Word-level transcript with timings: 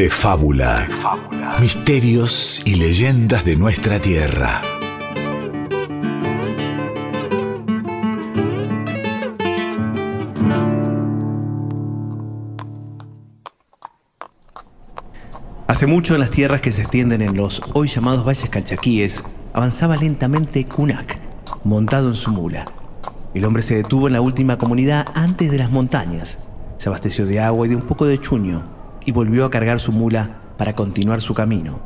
de 0.00 0.08
fábula. 0.08 0.88
Misterios 1.60 2.62
y 2.64 2.76
leyendas 2.76 3.44
de 3.44 3.54
nuestra 3.54 3.98
tierra. 3.98 4.62
Hace 15.66 15.86
mucho 15.86 16.14
en 16.14 16.20
las 16.20 16.30
tierras 16.30 16.62
que 16.62 16.70
se 16.70 16.80
extienden 16.80 17.20
en 17.20 17.36
los 17.36 17.60
hoy 17.74 17.88
llamados 17.88 18.24
valles 18.24 18.48
calchaquíes, 18.48 19.22
avanzaba 19.52 19.98
lentamente 19.98 20.64
Kunak, 20.64 21.18
montado 21.62 22.08
en 22.08 22.16
su 22.16 22.30
mula. 22.30 22.64
El 23.34 23.44
hombre 23.44 23.60
se 23.60 23.74
detuvo 23.74 24.06
en 24.06 24.14
la 24.14 24.22
última 24.22 24.56
comunidad 24.56 25.08
antes 25.14 25.50
de 25.50 25.58
las 25.58 25.70
montañas, 25.70 26.38
se 26.78 26.88
abasteció 26.88 27.26
de 27.26 27.40
agua 27.40 27.66
y 27.66 27.68
de 27.68 27.76
un 27.76 27.82
poco 27.82 28.06
de 28.06 28.18
chuño 28.18 28.79
y 29.04 29.12
volvió 29.12 29.44
a 29.44 29.50
cargar 29.50 29.80
su 29.80 29.92
mula 29.92 30.42
para 30.56 30.74
continuar 30.74 31.20
su 31.20 31.34
camino. 31.34 31.80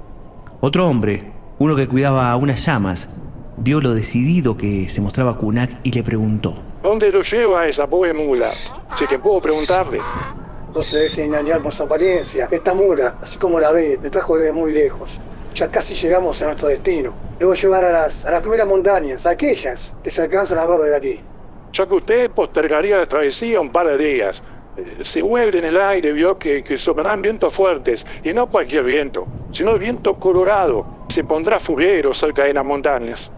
Otro 0.60 0.88
hombre, 0.88 1.32
uno 1.58 1.76
que 1.76 1.88
cuidaba 1.88 2.30
a 2.30 2.36
unas 2.36 2.64
llamas, 2.64 3.08
vio 3.56 3.80
lo 3.80 3.94
decidido 3.94 4.56
que 4.56 4.88
se 4.88 5.00
mostraba 5.00 5.38
Kunak 5.38 5.78
y 5.84 5.92
le 5.92 6.02
preguntó. 6.02 6.54
¿Dónde 6.82 7.10
lo 7.10 7.22
lleva 7.22 7.66
esa 7.66 7.86
pobre 7.86 8.12
mula? 8.12 8.50
Si 8.96 9.06
que 9.06 9.18
puedo 9.18 9.40
preguntarle. 9.40 10.00
No 10.74 10.82
se 10.82 10.98
deje 10.98 11.24
engañar 11.24 11.62
por 11.62 11.72
su 11.72 11.84
apariencia. 11.84 12.48
Esta 12.50 12.74
mula, 12.74 13.14
así 13.22 13.38
como 13.38 13.60
la 13.60 13.70
ve, 13.70 13.98
me 14.02 14.10
trajo 14.10 14.36
desde 14.36 14.52
muy 14.52 14.72
lejos. 14.72 15.10
Ya 15.54 15.70
casi 15.70 15.94
llegamos 15.94 16.42
a 16.42 16.46
nuestro 16.46 16.68
destino. 16.68 17.14
Debo 17.38 17.54
llevar 17.54 17.84
a 17.84 17.92
las, 17.92 18.24
a 18.24 18.32
las 18.32 18.40
primeras 18.40 18.66
montañas, 18.66 19.24
a 19.24 19.30
aquellas 19.30 19.94
que 20.02 20.10
se 20.10 20.22
alcanzan 20.22 20.58
a 20.58 20.66
ver 20.66 20.80
de 20.90 20.96
aquí. 20.96 21.20
Ya 21.72 21.86
que 21.86 21.94
usted 21.94 22.30
postergaría 22.30 22.98
la 22.98 23.06
travesía 23.06 23.60
un 23.60 23.70
par 23.70 23.86
de 23.86 23.98
días, 23.98 24.42
se 25.02 25.22
mueve 25.22 25.58
en 25.58 25.64
el 25.64 25.80
aire, 25.80 26.12
vio 26.12 26.38
que, 26.38 26.64
que 26.64 26.78
soplarán 26.78 27.22
vientos 27.22 27.52
fuertes, 27.52 28.06
y 28.22 28.32
no 28.32 28.48
cualquier 28.48 28.84
viento, 28.84 29.26
sino 29.52 29.72
el 29.72 29.78
viento 29.78 30.14
colorado. 30.18 31.04
Se 31.08 31.24
pondrá 31.24 31.60
fuguero 31.60 32.14
cerca 32.14 32.44
de 32.44 32.54
las 32.54 32.64
montañas. 32.64 33.30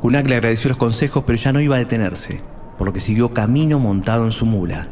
Kunak 0.00 0.28
le 0.28 0.36
agradeció 0.36 0.68
los 0.68 0.78
consejos, 0.78 1.24
pero 1.26 1.36
ya 1.36 1.52
no 1.52 1.60
iba 1.60 1.76
a 1.76 1.80
detenerse, 1.80 2.40
por 2.78 2.86
lo 2.86 2.92
que 2.92 3.00
siguió 3.00 3.34
camino 3.34 3.78
montado 3.78 4.24
en 4.24 4.32
su 4.32 4.46
mula. 4.46 4.88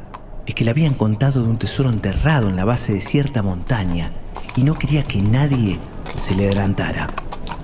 Es 0.47 0.55
que 0.55 0.65
le 0.65 0.71
habían 0.71 0.95
contado 0.95 1.43
de 1.43 1.49
un 1.49 1.59
tesoro 1.59 1.89
enterrado 1.89 2.49
en 2.49 2.57
la 2.57 2.65
base 2.65 2.93
de 2.93 3.01
cierta 3.01 3.43
montaña 3.43 4.13
y 4.57 4.63
no 4.63 4.75
quería 4.75 5.03
que 5.05 5.21
nadie 5.21 5.79
se 6.17 6.35
le 6.35 6.47
adelantara. 6.47 7.07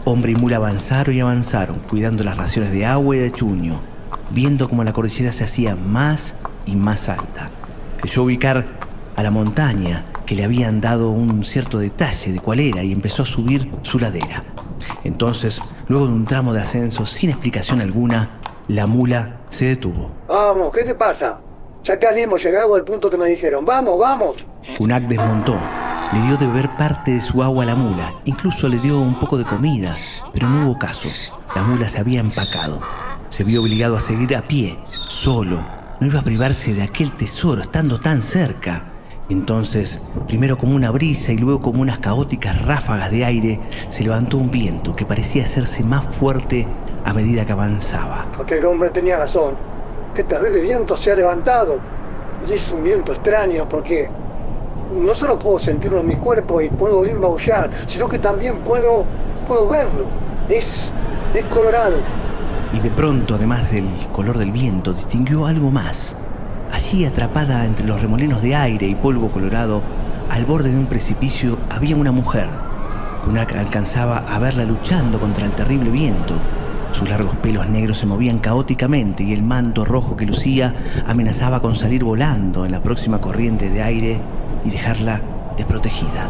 Hombre 0.04 0.32
y 0.32 0.34
mula 0.34 0.56
avanzaron 0.56 1.14
y 1.14 1.20
avanzaron, 1.20 1.78
cuidando 1.80 2.24
las 2.24 2.36
raciones 2.36 2.72
de 2.72 2.84
agua 2.84 3.16
y 3.16 3.20
de 3.20 3.32
chuño, 3.32 3.80
viendo 4.30 4.68
cómo 4.68 4.84
la 4.84 4.92
cordillera 4.92 5.32
se 5.32 5.44
hacía 5.44 5.76
más 5.76 6.36
y 6.66 6.76
más 6.76 7.08
alta. 7.08 7.50
Creyó 8.04 8.24
ubicar 8.24 8.66
a 9.16 9.22
la 9.22 9.30
montaña 9.30 10.04
que 10.26 10.34
le 10.34 10.44
habían 10.44 10.82
dado 10.82 11.08
un 11.08 11.42
cierto 11.42 11.78
detalle 11.78 12.32
de 12.32 12.38
cuál 12.38 12.60
era 12.60 12.82
y 12.82 12.92
empezó 12.92 13.22
a 13.22 13.24
subir 13.24 13.72
su 13.80 13.98
ladera. 13.98 14.44
Entonces, 15.04 15.62
luego 15.88 16.08
de 16.08 16.12
un 16.12 16.26
tramo 16.26 16.52
de 16.52 16.60
ascenso 16.60 17.06
sin 17.06 17.30
explicación 17.30 17.80
alguna, 17.80 18.40
la 18.68 18.86
mula 18.86 19.40
se 19.48 19.64
detuvo. 19.64 20.10
Vamos, 20.28 20.70
¿qué 20.74 20.84
te 20.84 20.94
pasa? 20.94 21.38
Ya 21.82 21.98
casi 21.98 22.20
hemos 22.20 22.44
llegado 22.44 22.74
al 22.74 22.84
punto 22.84 23.08
que 23.08 23.16
me 23.16 23.24
dijeron. 23.24 23.64
Vamos, 23.64 23.98
vamos. 23.98 24.36
Kunak 24.76 25.04
desmontó, 25.04 25.56
le 26.12 26.20
dio 26.20 26.36
de 26.36 26.46
beber 26.46 26.76
parte 26.76 27.12
de 27.12 27.22
su 27.22 27.42
agua 27.42 27.62
a 27.62 27.68
la 27.68 27.74
mula, 27.74 28.12
incluso 28.26 28.68
le 28.68 28.80
dio 28.80 29.00
un 29.00 29.18
poco 29.18 29.38
de 29.38 29.46
comida, 29.46 29.96
pero 30.30 30.46
no 30.46 30.66
hubo 30.66 30.78
caso. 30.78 31.08
La 31.56 31.62
mula 31.62 31.88
se 31.88 32.00
había 32.00 32.20
empacado. 32.20 32.82
Se 33.30 33.44
vio 33.44 33.62
obligado 33.62 33.96
a 33.96 34.00
seguir 34.00 34.36
a 34.36 34.42
pie, 34.42 34.78
solo. 35.08 35.83
No 36.00 36.08
iba 36.08 36.20
a 36.20 36.24
privarse 36.24 36.74
de 36.74 36.82
aquel 36.82 37.12
tesoro 37.12 37.62
estando 37.62 38.00
tan 38.00 38.20
cerca. 38.22 38.84
Entonces, 39.30 40.00
primero 40.26 40.58
como 40.58 40.74
una 40.74 40.90
brisa 40.90 41.32
y 41.32 41.38
luego 41.38 41.62
como 41.62 41.80
unas 41.80 42.00
caóticas 42.00 42.66
ráfagas 42.66 43.12
de 43.12 43.24
aire, 43.24 43.60
se 43.88 44.02
levantó 44.02 44.36
un 44.36 44.50
viento 44.50 44.96
que 44.96 45.06
parecía 45.06 45.44
hacerse 45.44 45.84
más 45.84 46.04
fuerte 46.04 46.66
a 47.04 47.12
medida 47.14 47.46
que 47.46 47.52
avanzaba. 47.52 48.26
Aquel 48.42 48.64
hombre 48.66 48.90
tenía 48.90 49.18
razón. 49.18 49.54
Qué 50.14 50.24
terrible 50.24 50.60
viento 50.60 50.96
se 50.96 51.12
ha 51.12 51.14
levantado. 51.14 51.78
Y 52.48 52.52
es 52.52 52.70
un 52.72 52.82
viento 52.82 53.12
extraño 53.12 53.68
porque 53.68 54.10
no 54.92 55.14
solo 55.14 55.38
puedo 55.38 55.60
sentirlo 55.60 56.00
en 56.00 56.08
mi 56.08 56.16
cuerpo 56.16 56.60
y 56.60 56.68
puedo 56.68 56.98
oírlo 56.98 57.28
aullar, 57.28 57.70
sino 57.86 58.08
que 58.08 58.18
también 58.18 58.58
puedo, 58.58 59.04
puedo 59.46 59.68
verlo. 59.68 60.06
Es, 60.48 60.90
es 61.32 61.44
colorado. 61.46 61.96
Y 62.74 62.80
de 62.80 62.90
pronto, 62.90 63.36
además 63.36 63.70
del 63.70 63.88
color 64.10 64.36
del 64.36 64.50
viento, 64.50 64.92
distinguió 64.92 65.46
algo 65.46 65.70
más. 65.70 66.16
Allí, 66.72 67.04
atrapada 67.04 67.64
entre 67.66 67.86
los 67.86 68.02
remolinos 68.02 68.42
de 68.42 68.56
aire 68.56 68.88
y 68.88 68.96
polvo 68.96 69.30
colorado, 69.30 69.80
al 70.28 70.44
borde 70.44 70.72
de 70.72 70.78
un 70.78 70.86
precipicio 70.86 71.58
había 71.70 71.94
una 71.94 72.10
mujer. 72.10 72.48
Kunak 73.24 73.54
alcanzaba 73.54 74.24
a 74.28 74.40
verla 74.40 74.64
luchando 74.64 75.20
contra 75.20 75.46
el 75.46 75.52
terrible 75.52 75.90
viento. 75.90 76.34
Sus 76.90 77.08
largos 77.08 77.36
pelos 77.36 77.68
negros 77.68 77.98
se 77.98 78.06
movían 78.06 78.40
caóticamente 78.40 79.22
y 79.22 79.32
el 79.32 79.44
manto 79.44 79.84
rojo 79.84 80.16
que 80.16 80.26
lucía 80.26 80.74
amenazaba 81.06 81.62
con 81.62 81.76
salir 81.76 82.02
volando 82.02 82.66
en 82.66 82.72
la 82.72 82.82
próxima 82.82 83.20
corriente 83.20 83.70
de 83.70 83.82
aire 83.82 84.20
y 84.64 84.70
dejarla 84.70 85.22
desprotegida. 85.56 86.28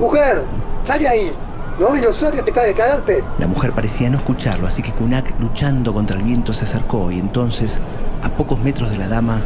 ¡Mujer! 0.00 0.42
¡Sal 0.84 0.98
de 0.98 1.08
ahí! 1.08 1.32
¿No 1.78 1.92
ves 1.92 2.02
los 2.02 2.16
que 2.42 2.52
cae 2.52 2.68
de 2.68 2.74
caerte? 2.74 3.22
La 3.38 3.46
mujer 3.46 3.72
parecía 3.72 4.08
no 4.08 4.16
escucharlo, 4.16 4.66
así 4.66 4.80
que 4.80 4.92
Kunak, 4.92 5.38
luchando 5.38 5.92
contra 5.92 6.16
el 6.16 6.22
viento, 6.22 6.54
se 6.54 6.64
acercó 6.64 7.10
y 7.10 7.18
entonces, 7.18 7.82
a 8.22 8.30
pocos 8.30 8.58
metros 8.60 8.90
de 8.90 8.96
la 8.96 9.08
dama, 9.08 9.42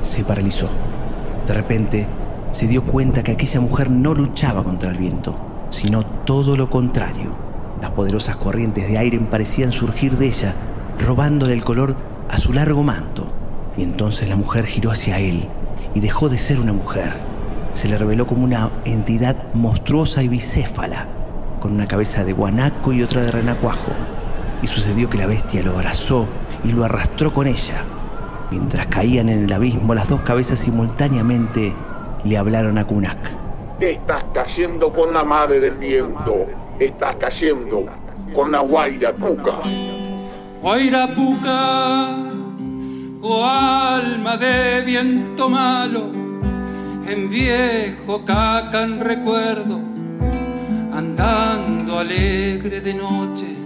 se 0.00 0.22
paralizó. 0.22 0.68
De 1.48 1.52
repente, 1.52 2.06
se 2.52 2.68
dio 2.68 2.84
cuenta 2.84 3.24
que 3.24 3.32
aquella 3.32 3.58
mujer 3.58 3.90
no 3.90 4.14
luchaba 4.14 4.62
contra 4.62 4.92
el 4.92 4.98
viento, 4.98 5.36
sino 5.70 6.06
todo 6.24 6.56
lo 6.56 6.70
contrario. 6.70 7.36
Las 7.82 7.90
poderosas 7.90 8.36
corrientes 8.36 8.88
de 8.88 8.96
aire 8.96 9.18
parecían 9.18 9.72
surgir 9.72 10.16
de 10.16 10.26
ella, 10.28 10.54
robándole 11.04 11.54
el 11.54 11.64
color 11.64 11.96
a 12.30 12.38
su 12.38 12.52
largo 12.52 12.84
manto. 12.84 13.32
Y 13.76 13.82
entonces 13.82 14.28
la 14.28 14.36
mujer 14.36 14.66
giró 14.66 14.92
hacia 14.92 15.18
él 15.18 15.48
y 15.92 15.98
dejó 15.98 16.28
de 16.28 16.38
ser 16.38 16.60
una 16.60 16.72
mujer. 16.72 17.14
Se 17.72 17.88
le 17.88 17.98
reveló 17.98 18.28
como 18.28 18.44
una 18.44 18.70
entidad 18.84 19.52
monstruosa 19.54 20.22
y 20.22 20.28
bicéfala, 20.28 21.08
con 21.64 21.72
una 21.72 21.86
cabeza 21.86 22.22
de 22.24 22.34
guanaco 22.34 22.92
y 22.92 23.02
otra 23.02 23.22
de 23.22 23.30
renacuajo. 23.30 23.90
Y 24.60 24.66
sucedió 24.66 25.08
que 25.08 25.16
la 25.16 25.26
bestia 25.26 25.62
lo 25.62 25.70
abrazó 25.70 26.28
y 26.62 26.72
lo 26.72 26.84
arrastró 26.84 27.32
con 27.32 27.46
ella. 27.46 27.86
Mientras 28.50 28.86
caían 28.88 29.30
en 29.30 29.44
el 29.44 29.52
abismo, 29.54 29.94
las 29.94 30.10
dos 30.10 30.20
cabezas 30.20 30.58
simultáneamente 30.58 31.74
le 32.22 32.36
hablaron 32.36 32.76
a 32.76 32.86
Kunak. 32.86 33.16
Estás 33.80 34.24
cayendo 34.34 34.92
con 34.92 35.14
la 35.14 35.24
madre 35.24 35.58
del 35.58 35.76
viento. 35.76 36.44
Estás 36.78 37.16
cayendo 37.16 37.86
con 38.34 38.52
la 38.52 38.60
Guairapuca. 38.60 39.62
Guairapuca, 40.60 42.10
oh 43.22 43.42
alma 43.42 44.36
de 44.36 44.82
viento 44.84 45.48
malo, 45.48 46.10
en 47.08 47.30
viejo 47.30 48.22
cacan 48.22 49.00
recuerdo, 49.00 49.80
alegre 51.98 52.80
de 52.80 52.94
noche, 52.94 53.56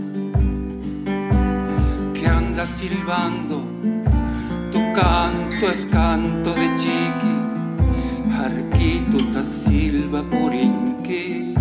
que 2.15 2.27
anda 2.27 2.67
silbando, 2.67 3.63
tu 4.71 4.81
canto 4.93 5.71
es 5.71 5.87
canto 5.87 6.53
de 6.55 6.69
chiqui. 6.77 7.37
Arquituta 8.45 9.43
silva 9.43 10.23
purinque, 10.23 11.55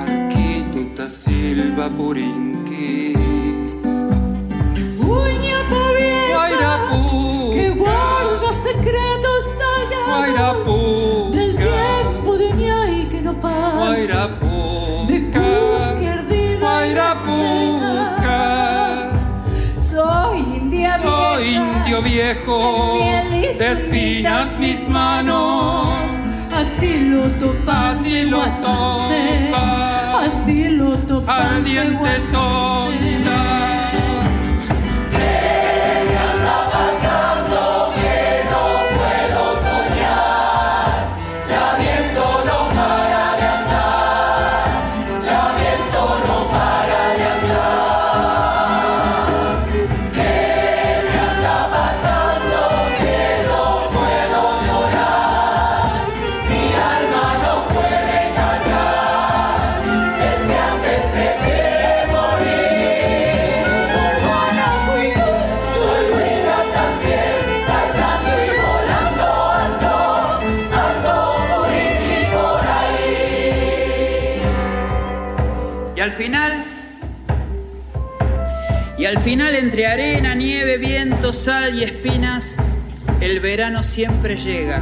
Arquituta 0.00 1.08
silva 1.08 1.88
purinque. 1.90 3.14
Uña 4.98 5.58
pavieja, 5.70 6.88
viejo, 22.24 22.98
de 23.58 23.72
espinas 23.72 24.58
mis 24.58 24.88
manos, 24.88 25.88
así 26.52 27.10
lo 27.10 27.22
topas, 27.32 27.98
así 28.00 28.24
lo 28.24 28.40
topas, 28.64 30.28
así 30.28 30.68
lo 30.70 30.96
topas, 31.08 31.38
ardientes 31.38 31.98
Guatance. 31.98 32.36
ondas. 32.36 33.13
Entre 79.74 79.88
arena, 79.88 80.36
nieve, 80.36 80.78
viento, 80.78 81.32
sal 81.32 81.74
y 81.74 81.82
espinas, 81.82 82.58
el 83.20 83.40
verano 83.40 83.82
siempre 83.82 84.36
llega. 84.36 84.80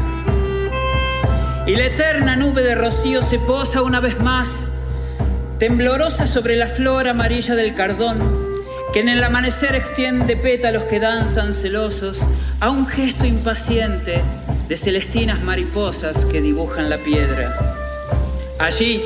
Y 1.66 1.76
la 1.76 1.86
eterna 1.86 2.36
nube 2.36 2.60
de 2.60 2.74
rocío 2.74 3.22
se 3.22 3.38
posa 3.38 3.80
una 3.80 4.00
vez 4.00 4.20
más, 4.20 4.50
temblorosa 5.58 6.26
sobre 6.26 6.56
la 6.56 6.66
flor 6.66 7.08
amarilla 7.08 7.54
del 7.54 7.74
cardón, 7.74 8.18
que 8.92 9.00
en 9.00 9.08
el 9.08 9.24
amanecer 9.24 9.74
extiende 9.74 10.36
pétalos 10.36 10.82
que 10.84 11.00
danzan 11.00 11.54
celosos 11.54 12.26
a 12.60 12.68
un 12.68 12.86
gesto 12.86 13.24
impaciente 13.24 14.20
de 14.68 14.76
celestinas 14.76 15.42
mariposas 15.42 16.26
que 16.26 16.42
dibujan 16.42 16.90
la 16.90 16.98
piedra. 16.98 17.56
Allí, 18.58 19.02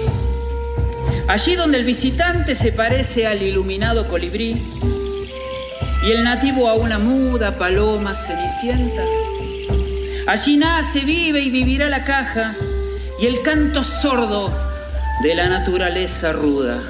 allí 1.29 1.55
donde 1.55 1.79
el 1.79 1.85
visitante 1.85 2.57
se 2.57 2.73
parece 2.73 3.29
al 3.29 3.41
iluminado 3.41 4.09
colibrí 4.09 4.61
y 6.07 6.13
el 6.13 6.23
nativo 6.23 6.69
a 6.69 6.75
una 6.75 6.99
muda 6.99 7.51
paloma 7.53 8.15
cenicienta. 8.15 9.03
Allí 10.29 10.57
nace, 10.57 11.01
vive 11.01 11.41
y 11.41 11.51
vivirá 11.51 11.89
la 11.89 12.05
caja 12.05 12.55
y 13.19 13.27
el 13.27 13.43
canto 13.43 13.83
sordo 13.83 14.51
de 15.23 15.35
la 15.35 15.49
naturaleza 15.49 16.33
ruda. 16.33 16.81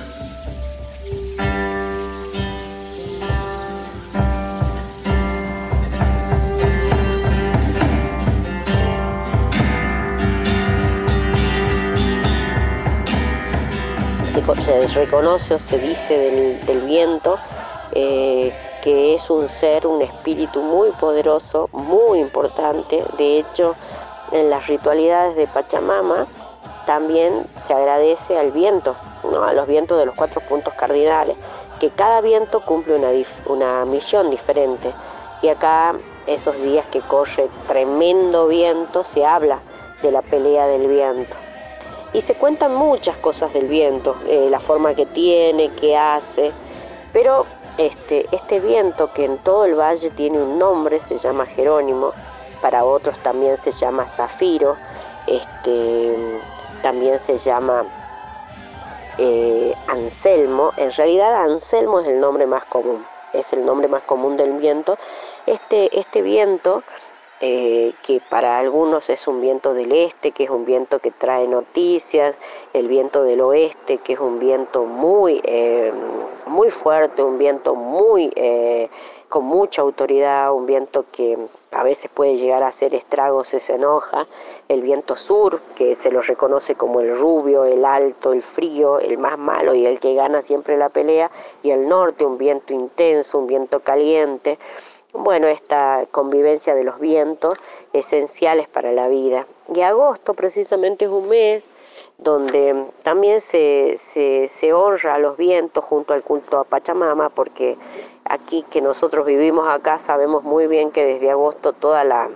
se, 14.63 14.87
reconoce 14.89 15.55
o 15.55 15.59
se 15.59 15.79
dice 15.79 16.17
del, 16.17 16.67
del 16.67 16.81
viento 16.83 17.39
eh, 17.93 18.53
que 18.87 19.15
es 19.15 19.31
un 19.31 19.49
ser, 19.49 19.85
un 19.85 20.01
espíritu 20.01 20.63
muy 20.63 20.93
poderoso, 20.93 21.69
muy 21.73 22.21
importante. 22.21 23.03
De 23.19 23.41
hecho, 23.41 23.75
en 24.31 24.49
las 24.49 24.69
ritualidades 24.69 25.35
de 25.35 25.49
Pachamama 25.49 26.29
también 26.87 27.49
se 27.57 27.75
agradece 27.75 28.39
al 28.39 28.53
viento, 28.53 28.95
¿no? 29.25 29.43
a 29.43 29.53
los 29.55 29.67
vientos 29.67 29.99
de 29.99 30.07
los 30.07 30.15
cuatro 30.15 30.41
puntos 30.41 30.73
cardinales, 30.75 31.37
que 31.81 31.91
cada 31.91 32.21
viento 32.21 32.61
cumple 32.61 32.95
una, 32.95 33.09
una 33.47 33.85
misión 33.87 34.31
diferente. 34.31 34.95
Y 35.43 35.49
acá, 35.49 35.97
esos 36.29 36.57
días 36.63 36.87
que 36.87 37.01
corre 37.01 37.49
tremendo 37.67 38.47
viento, 38.47 39.03
se 39.03 39.27
habla 39.27 39.59
de 40.01 40.13
la 40.13 40.23
pelea 40.23 40.69
del 40.69 40.87
viento. 40.87 41.37
Y 42.13 42.21
se 42.21 42.35
cuentan 42.35 42.77
muchas 42.77 43.17
cosas 43.17 43.53
del 43.53 43.67
viento, 43.67 44.15
eh, 44.29 44.47
la 44.49 44.61
forma 44.61 44.95
que 44.95 45.07
tiene, 45.07 45.71
que 45.71 45.97
hace, 45.97 46.53
pero 47.13 47.47
este, 47.79 48.27
este 48.33 48.61
viento 48.61 49.13
que 49.13 49.25
en 49.25 49.39
todo 49.39 49.65
el 49.65 49.75
valle 49.75 50.11
tiene 50.11 50.39
un 50.39 50.59
nombre, 50.59 51.01
se 51.01 51.19
llama 51.19 51.47
Jerónimo, 51.47 52.13
para 52.61 52.85
otros 52.85 53.19
también 53.19 53.57
se 53.57 53.71
llama 53.71 54.07
Zafiro, 54.07 54.77
este, 55.27 56.41
también 56.83 57.19
se 57.19 57.39
llama 57.39 57.85
eh, 59.19 59.75
Anselmo, 59.89 60.73
en 60.77 60.93
realidad 60.93 61.43
Anselmo 61.43 62.01
es 62.01 62.07
el 62.07 62.21
nombre 62.21 62.47
más 62.47 62.65
común, 62.65 63.05
es 63.33 63.53
el 63.53 63.65
nombre 63.65 63.89
más 63.89 64.03
común 64.03 64.37
del 64.37 64.53
viento. 64.55 64.99
Este, 65.47 65.97
este 65.99 66.23
viento, 66.23 66.83
eh, 67.41 67.93
que 68.07 68.21
para 68.31 68.59
algunos 68.59 69.11
es 69.11 69.29
un 69.29 69.41
viento 69.41 69.75
del 69.75 69.93
este, 69.93 70.33
que 70.33 70.45
es 70.45 70.51
un 70.51 70.65
viento 70.65 70.99
que 70.99 71.11
trae 71.11 71.47
noticias, 71.47 72.39
el 72.73 72.89
viento 72.89 73.23
del 73.25 73.41
oeste, 73.43 73.99
que 73.99 74.15
es 74.15 74.21
un 74.21 74.39
viento 74.39 74.85
muy, 74.85 75.41
eh, 75.45 75.93
muy 76.47 76.71
fuerte, 76.71 77.23
un 77.23 77.37
viento 77.37 77.75
muy 77.75 78.33
eh, 78.37 78.89
con 79.29 79.45
mucha 79.45 79.83
autoridad, 79.83 80.53
un 80.55 80.67
viento 80.67 81.05
que 81.13 81.37
a 81.73 81.83
veces 81.83 82.11
puede 82.15 82.37
llegar 82.37 82.63
a 82.63 82.69
hacer 82.69 82.95
estragos 82.95 83.49
se 83.49 83.75
enoja, 83.75 84.27
el 84.69 84.81
viento 84.81 85.17
sur, 85.17 85.61
que 85.75 85.95
se 85.95 86.11
lo 86.11 86.23
reconoce 86.23 86.75
como 86.75 87.01
el 87.01 87.19
rubio, 87.19 87.65
el 87.65 87.85
alto, 87.85 88.33
el 88.33 88.43
frío, 88.43 88.99
el 88.99 89.19
más 89.19 89.37
malo 89.37 89.75
y 89.75 89.85
el 89.85 90.01
que 90.01 90.15
gana 90.15 90.41
siempre 90.41 90.77
la 90.77 90.89
pelea, 90.89 91.31
y 91.63 91.71
el 91.71 91.89
norte, 91.89 92.25
un 92.25 92.39
viento 92.39 92.73
intenso, 92.73 93.39
un 93.39 93.47
viento 93.47 93.81
caliente. 93.81 94.59
Bueno, 95.19 95.47
esta 95.47 96.05
convivencia 96.11 96.75
de 96.75 96.85
los 96.85 97.01
vientos 97.01 97.55
esenciales 97.95 98.69
para 98.69 98.93
la 98.93 99.09
vida. 99.09 99.47
Y 99.75 99.81
agosto 99.81 100.35
precisamente 100.35 101.07
es 101.07 101.11
un 101.11 101.29
mes 101.29 101.71
donde 102.19 102.85
también 103.03 103.41
se, 103.41 103.97
se, 103.97 104.73
honra 104.75 105.15
a 105.15 105.19
los 105.19 105.39
vientos 105.39 105.83
junto 105.85 106.13
al 106.13 106.23
culto 106.23 106.59
a 106.59 106.65
Pachamama, 106.65 107.31
porque 107.31 107.79
aquí 108.25 108.63
que 108.71 108.83
nosotros 108.83 109.25
vivimos 109.25 109.67
acá 109.69 109.99
sabemos 109.99 110.45
muy 110.45 110.67
bien 110.67 110.91
que 110.91 111.05
desde 111.05 111.31
agosto 111.31 111.73
todas 111.73 112.07
la, 112.07 112.29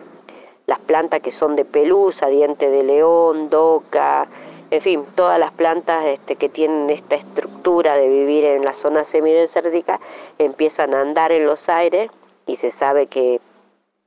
las 0.67 0.79
plantas 0.79 1.21
que 1.21 1.33
son 1.33 1.57
de 1.57 1.67
pelusa, 1.67 2.29
diente 2.29 2.71
de 2.71 2.83
león, 2.83 3.51
doca, 3.51 4.27
en 4.71 4.81
fin, 4.81 5.05
todas 5.15 5.39
las 5.39 5.51
plantas 5.51 6.07
este, 6.07 6.37
que 6.37 6.49
tienen 6.49 6.89
esta 6.89 7.17
estructura 7.17 7.97
de 7.97 8.09
vivir 8.09 8.45
en 8.47 8.65
la 8.65 8.73
zona 8.73 9.05
semidesértica 9.05 10.01
empiezan 10.39 10.95
a 10.95 11.03
andar 11.03 11.31
en 11.31 11.45
los 11.45 11.69
aires 11.69 12.11
y 12.51 12.57
se 12.57 12.73
sabe 12.73 13.07
que, 13.07 13.41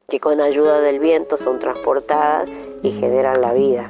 que 0.10 0.20
con 0.20 0.42
ayuda 0.42 0.82
del 0.82 1.00
viento 1.00 1.38
son 1.38 1.60
transportadas 1.60 2.50
y 2.84 2.92
generan 2.92 3.40
la 3.40 3.54
vida. 3.54 3.90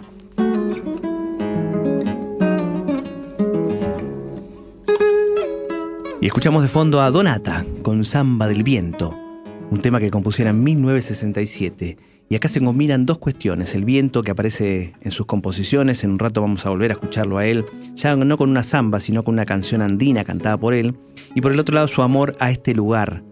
Y 6.21 6.27
escuchamos 6.27 6.61
de 6.61 6.69
fondo 6.69 7.01
a 7.01 7.09
Donata 7.09 7.65
con 7.81 8.05
Samba 8.05 8.48
del 8.48 8.63
Viento, 8.63 9.13
un 9.72 9.81
tema 9.81 10.00
que 10.00 10.12
compusiera 10.12 10.51
en 10.51 10.63
1967. 10.63 11.98
Y 12.29 12.36
acá 12.36 12.48
se 12.48 12.62
combinan 12.62 13.05
dos 13.05 13.17
cuestiones, 13.17 13.75
el 13.75 13.86
viento 13.86 14.24
que 14.24 14.31
aparece 14.31 14.93
en 15.01 15.12
sus 15.12 15.25
composiciones, 15.25 16.03
en 16.03 16.12
un 16.12 16.19
rato 16.19 16.41
vamos 16.41 16.65
a 16.65 16.69
volver 16.69 16.91
a 16.91 16.93
escucharlo 16.93 17.38
a 17.38 17.45
él, 17.45 17.65
ya 17.95 18.15
no 18.15 18.38
con 18.38 18.50
una 18.50 18.63
samba, 18.63 19.00
sino 19.00 19.24
con 19.24 19.33
una 19.33 19.45
canción 19.45 19.81
andina 19.81 20.24
cantada 20.24 20.57
por 20.57 20.74
él, 20.74 20.95
y 21.36 21.41
por 21.41 21.51
el 21.51 21.60
otro 21.60 21.75
lado 21.75 21.88
su 21.88 22.01
amor 22.01 22.36
a 22.39 22.50
este 22.50 22.74
lugar, 22.74 23.24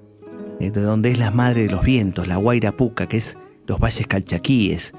de 0.69 0.81
donde 0.81 1.11
es 1.11 1.17
la 1.17 1.31
madre 1.31 1.63
de 1.63 1.69
los 1.69 1.83
vientos, 1.83 2.27
la 2.27 2.37
Guaira 2.37 2.71
Puca, 2.71 3.07
que 3.07 3.17
es 3.17 3.37
los 3.65 3.79
valles 3.79 4.05
calchaquíes, 4.05 4.93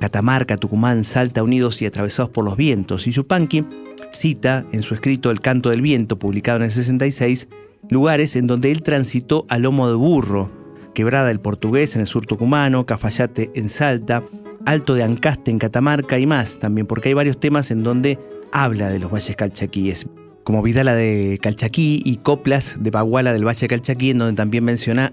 Catamarca, 0.00 0.56
Tucumán, 0.56 1.02
Salta 1.02 1.42
unidos 1.42 1.82
y 1.82 1.86
atravesados 1.86 2.30
por 2.30 2.44
los 2.44 2.56
vientos, 2.56 3.06
y 3.06 3.10
Yupanqui 3.10 3.66
cita 4.12 4.64
en 4.72 4.82
su 4.82 4.94
escrito 4.94 5.30
El 5.30 5.40
canto 5.40 5.70
del 5.70 5.82
viento, 5.82 6.18
publicado 6.18 6.58
en 6.58 6.64
el 6.64 6.70
66, 6.70 7.48
lugares 7.90 8.36
en 8.36 8.46
donde 8.46 8.70
él 8.70 8.82
transitó 8.82 9.44
a 9.48 9.58
lomo 9.58 9.88
de 9.88 9.96
burro, 9.96 10.50
Quebrada 10.94 11.28
del 11.28 11.40
Portugués 11.40 11.94
en 11.94 12.02
el 12.02 12.06
sur 12.06 12.26
tucumano, 12.26 12.86
Cafayate 12.86 13.50
en 13.54 13.68
Salta, 13.68 14.22
Alto 14.66 14.94
de 14.94 15.04
Ancaste 15.04 15.50
en 15.50 15.58
Catamarca 15.58 16.18
y 16.18 16.26
más 16.26 16.58
también, 16.58 16.86
porque 16.86 17.08
hay 17.08 17.14
varios 17.14 17.38
temas 17.38 17.70
en 17.70 17.82
donde 17.82 18.18
habla 18.52 18.88
de 18.90 18.98
los 18.98 19.12
valles 19.12 19.36
calchaquíes, 19.36 20.08
como 20.48 20.62
Vidala 20.62 20.94
de 20.94 21.38
Calchaquí 21.42 22.00
y 22.06 22.16
Coplas 22.16 22.76
de 22.80 22.90
Baguala 22.90 23.34
del 23.34 23.46
Valle 23.46 23.66
Calchaquí, 23.66 24.12
en 24.12 24.16
donde 24.16 24.34
también 24.34 24.64
menciona 24.64 25.12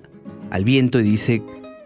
al 0.49 0.63
viento 0.63 0.97
y 0.97 1.03
dice, 1.03 1.41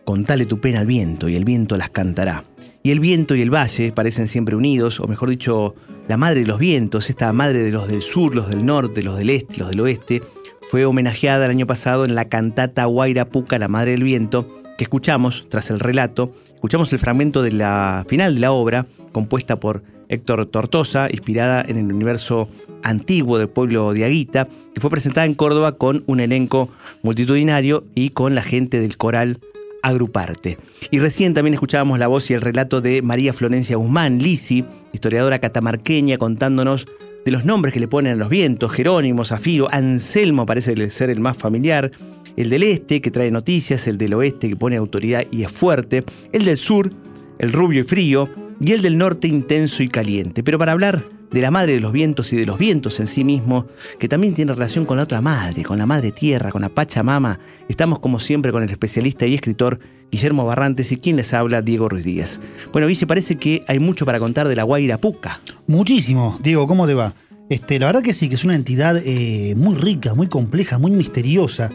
contale 0.05 0.45
tu 0.45 0.59
pena 0.59 0.81
al 0.81 0.85
viento 0.85 1.27
y 1.27 1.35
el 1.35 1.45
viento 1.45 1.75
las 1.75 1.89
cantará. 1.89 2.43
Y 2.83 2.91
el 2.91 2.99
viento 2.99 3.33
y 3.33 3.41
el 3.41 3.49
valle 3.49 3.91
parecen 3.91 4.27
siempre 4.27 4.55
unidos, 4.55 4.99
o 4.99 5.07
mejor 5.07 5.31
dicho, 5.31 5.73
la 6.07 6.15
madre 6.15 6.41
de 6.41 6.45
los 6.45 6.59
vientos, 6.59 7.09
esta 7.09 7.33
madre 7.33 7.63
de 7.63 7.71
los 7.71 7.87
del 7.87 8.03
sur, 8.03 8.35
los 8.35 8.49
del 8.49 8.63
norte, 8.67 9.01
los 9.01 9.17
del 9.17 9.31
este, 9.31 9.57
los 9.57 9.71
del 9.71 9.79
oeste, 9.79 10.21
fue 10.69 10.85
homenajeada 10.85 11.45
el 11.45 11.51
año 11.51 11.65
pasado 11.65 12.05
en 12.05 12.13
la 12.13 12.25
cantata 12.25 12.85
Guaira 12.85 13.29
Puca, 13.29 13.57
la 13.57 13.67
madre 13.67 13.93
del 13.93 14.03
viento, 14.03 14.61
que 14.77 14.83
escuchamos 14.83 15.47
tras 15.49 15.71
el 15.71 15.79
relato. 15.79 16.35
Escuchamos 16.53 16.93
el 16.93 16.99
fragmento 16.99 17.41
de 17.41 17.53
la 17.53 18.05
final 18.07 18.35
de 18.35 18.41
la 18.41 18.51
obra, 18.51 18.85
compuesta 19.11 19.59
por 19.59 19.81
Héctor 20.07 20.45
Tortosa, 20.45 21.07
inspirada 21.09 21.65
en 21.67 21.77
el 21.77 21.91
universo 21.91 22.47
antiguo 22.83 23.37
del 23.37 23.49
pueblo 23.49 23.93
de 23.93 24.05
Aguita, 24.05 24.47
que 24.73 24.81
fue 24.81 24.89
presentada 24.89 25.25
en 25.25 25.35
Córdoba 25.35 25.73
con 25.73 26.03
un 26.07 26.19
elenco 26.19 26.69
multitudinario 27.01 27.83
y 27.95 28.09
con 28.09 28.35
la 28.35 28.41
gente 28.41 28.79
del 28.79 28.97
coral 28.97 29.39
Agruparte. 29.81 30.57
Y 30.91 30.99
recién 30.99 31.33
también 31.33 31.53
escuchábamos 31.53 31.99
la 31.99 32.07
voz 32.07 32.29
y 32.29 32.33
el 32.33 32.41
relato 32.41 32.81
de 32.81 33.01
María 33.01 33.33
Florencia 33.33 33.77
Guzmán, 33.77 34.19
Lisi, 34.19 34.65
historiadora 34.93 35.39
catamarqueña, 35.39 36.17
contándonos 36.17 36.85
de 37.23 37.31
los 37.31 37.45
nombres 37.45 37.73
que 37.73 37.79
le 37.79 37.87
ponen 37.87 38.13
a 38.13 38.15
los 38.15 38.29
vientos, 38.29 38.71
Jerónimo, 38.71 39.25
Zafiro, 39.25 39.67
Anselmo 39.71 40.45
parece 40.45 40.89
ser 40.89 41.09
el 41.09 41.19
más 41.19 41.37
familiar, 41.37 41.91
el 42.35 42.49
del 42.49 42.63
este 42.63 43.01
que 43.01 43.11
trae 43.11 43.31
noticias, 43.31 43.87
el 43.87 43.97
del 43.97 44.13
oeste 44.13 44.49
que 44.49 44.55
pone 44.55 44.77
autoridad 44.77 45.23
y 45.31 45.43
es 45.43 45.51
fuerte, 45.51 46.03
el 46.31 46.45
del 46.45 46.57
sur, 46.57 46.91
el 47.37 47.53
rubio 47.53 47.81
y 47.81 47.83
frío, 47.83 48.29
y 48.61 48.71
el 48.73 48.81
del 48.81 48.97
norte 48.97 49.27
intenso 49.27 49.83
y 49.83 49.87
caliente. 49.87 50.43
Pero 50.43 50.57
para 50.57 50.73
hablar 50.73 51.03
de 51.31 51.41
la 51.41 51.51
madre 51.51 51.73
de 51.73 51.79
los 51.79 51.91
vientos 51.91 52.33
y 52.33 52.37
de 52.37 52.45
los 52.45 52.57
vientos 52.57 52.99
en 52.99 53.07
sí 53.07 53.23
mismo, 53.23 53.67
que 53.99 54.07
también 54.07 54.33
tiene 54.33 54.53
relación 54.53 54.85
con 54.85 54.97
la 54.97 55.03
otra 55.03 55.21
madre, 55.21 55.63
con 55.63 55.77
la 55.77 55.85
madre 55.85 56.11
tierra, 56.11 56.51
con 56.51 56.61
la 56.61 56.69
Pachamama, 56.69 57.39
estamos 57.67 57.99
como 57.99 58.19
siempre 58.19 58.51
con 58.51 58.63
el 58.63 58.69
especialista 58.69 59.25
y 59.25 59.35
escritor 59.35 59.79
Guillermo 60.11 60.45
Barrantes 60.45 60.91
y 60.91 60.97
quien 60.97 61.17
les 61.17 61.33
habla, 61.35 61.61
Diego 61.61 61.87
Ruiz 61.87 62.03
Díaz. 62.03 62.39
Bueno, 62.71 62.87
Guille, 62.87 63.05
parece 63.05 63.35
que 63.37 63.63
hay 63.67 63.77
mucho 63.79 64.05
para 64.05 64.17
contar 64.19 64.47
de 64.47 64.55
la 64.55 64.63
Guaira 64.63 64.97
Puca. 64.97 65.39
Muchísimo. 65.67 66.39
Diego, 66.41 66.67
¿cómo 66.67 66.87
te 66.87 66.95
va? 66.95 67.13
Este, 67.49 67.77
la 67.79 67.85
verdad 67.87 68.01
que 68.01 68.13
sí, 68.13 68.27
que 68.29 68.35
es 68.35 68.43
una 68.43 68.55
entidad 68.55 68.99
eh, 69.05 69.53
muy 69.55 69.75
rica, 69.75 70.15
muy 70.15 70.27
compleja, 70.27 70.77
muy 70.79 70.91
misteriosa. 70.91 71.69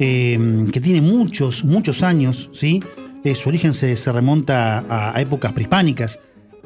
eh, 0.00 0.66
que 0.72 0.80
tiene 0.80 1.00
muchos, 1.02 1.64
muchos 1.64 2.02
años, 2.02 2.48
¿sí? 2.52 2.82
Eh, 3.22 3.34
su 3.34 3.50
origen 3.50 3.74
se, 3.74 3.96
se 3.96 4.10
remonta 4.12 4.78
a, 4.88 5.14
a 5.14 5.20
épocas 5.20 5.52
prehispánicas. 5.52 6.18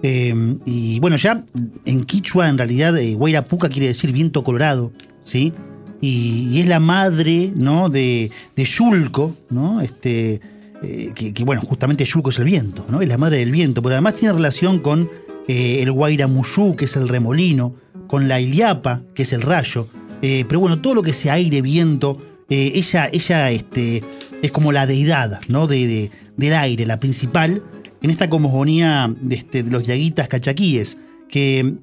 Eh, 0.07 0.35
y 0.67 1.01
bueno, 1.01 1.17
ya 1.17 1.43
en 1.87 2.05
Quichua, 2.05 2.51
en 2.51 2.59
realidad, 2.59 2.97
eh, 2.99 3.15
Guairapuca 3.15 3.71
quiere 3.71 3.87
decir 3.89 4.13
viento 4.13 4.45
colorado, 4.45 4.93
¿sí? 5.23 5.55
Y, 6.03 6.61
es 6.61 6.67
la 6.67 6.79
madre, 6.79 7.51
¿no? 7.57 7.89
De, 7.89 8.31
de 8.55 8.65
Yulco, 8.65 9.35
¿no? 9.49 9.81
Este, 9.81 10.43
eh, 10.83 11.13
que, 11.15 11.43
bueno, 11.45 11.63
justamente 11.63 12.05
Yulco 12.05 12.29
es 12.29 12.39
el 12.39 12.45
viento, 12.45 12.85
¿no? 12.91 13.01
Es 13.01 13.09
la 13.09 13.17
madre 13.17 13.39
del 13.39 13.51
viento, 13.51 13.81
pero 13.81 13.95
además 13.95 14.17
tiene 14.17 14.35
relación 14.35 14.81
con 14.81 15.09
eh, 15.49 15.79
el 15.81 15.91
Guairamuyú, 15.91 16.77
que 16.77 16.85
es 16.85 16.97
el 16.97 17.09
remolino, 17.09 17.75
con 18.07 18.29
la 18.29 18.39
Iliapa, 18.43 19.01
que 19.15 19.23
es 19.23 19.33
el 19.33 19.41
rayo. 19.41 19.89
Eh, 20.21 20.45
pero 20.47 20.61
bueno, 20.61 20.81
todo 20.81 20.95
lo 20.95 21.03
que 21.03 21.15
sea 21.15 21.33
aire, 21.35 21.63
viento, 21.63 22.21
ella, 22.51 23.09
ella 23.11 23.51
este, 23.51 24.05
es 24.43 24.53
como 24.53 24.71
la 24.71 24.87
deidad, 24.87 25.41
¿no? 25.49 25.67
De, 25.67 25.87
de- 25.87 26.11
del 26.37 26.53
aire, 26.53 26.85
la 26.85 26.99
principal, 27.01 27.63
en 28.05 28.11
esta 28.11 28.29
cosmogonía 28.29 29.11
de, 29.19 29.35
este, 29.35 29.63
de 29.63 29.71
los 29.71 29.85
yaguitas 29.85 30.29
cachaquíes, 30.29 30.99
que, 31.27 31.75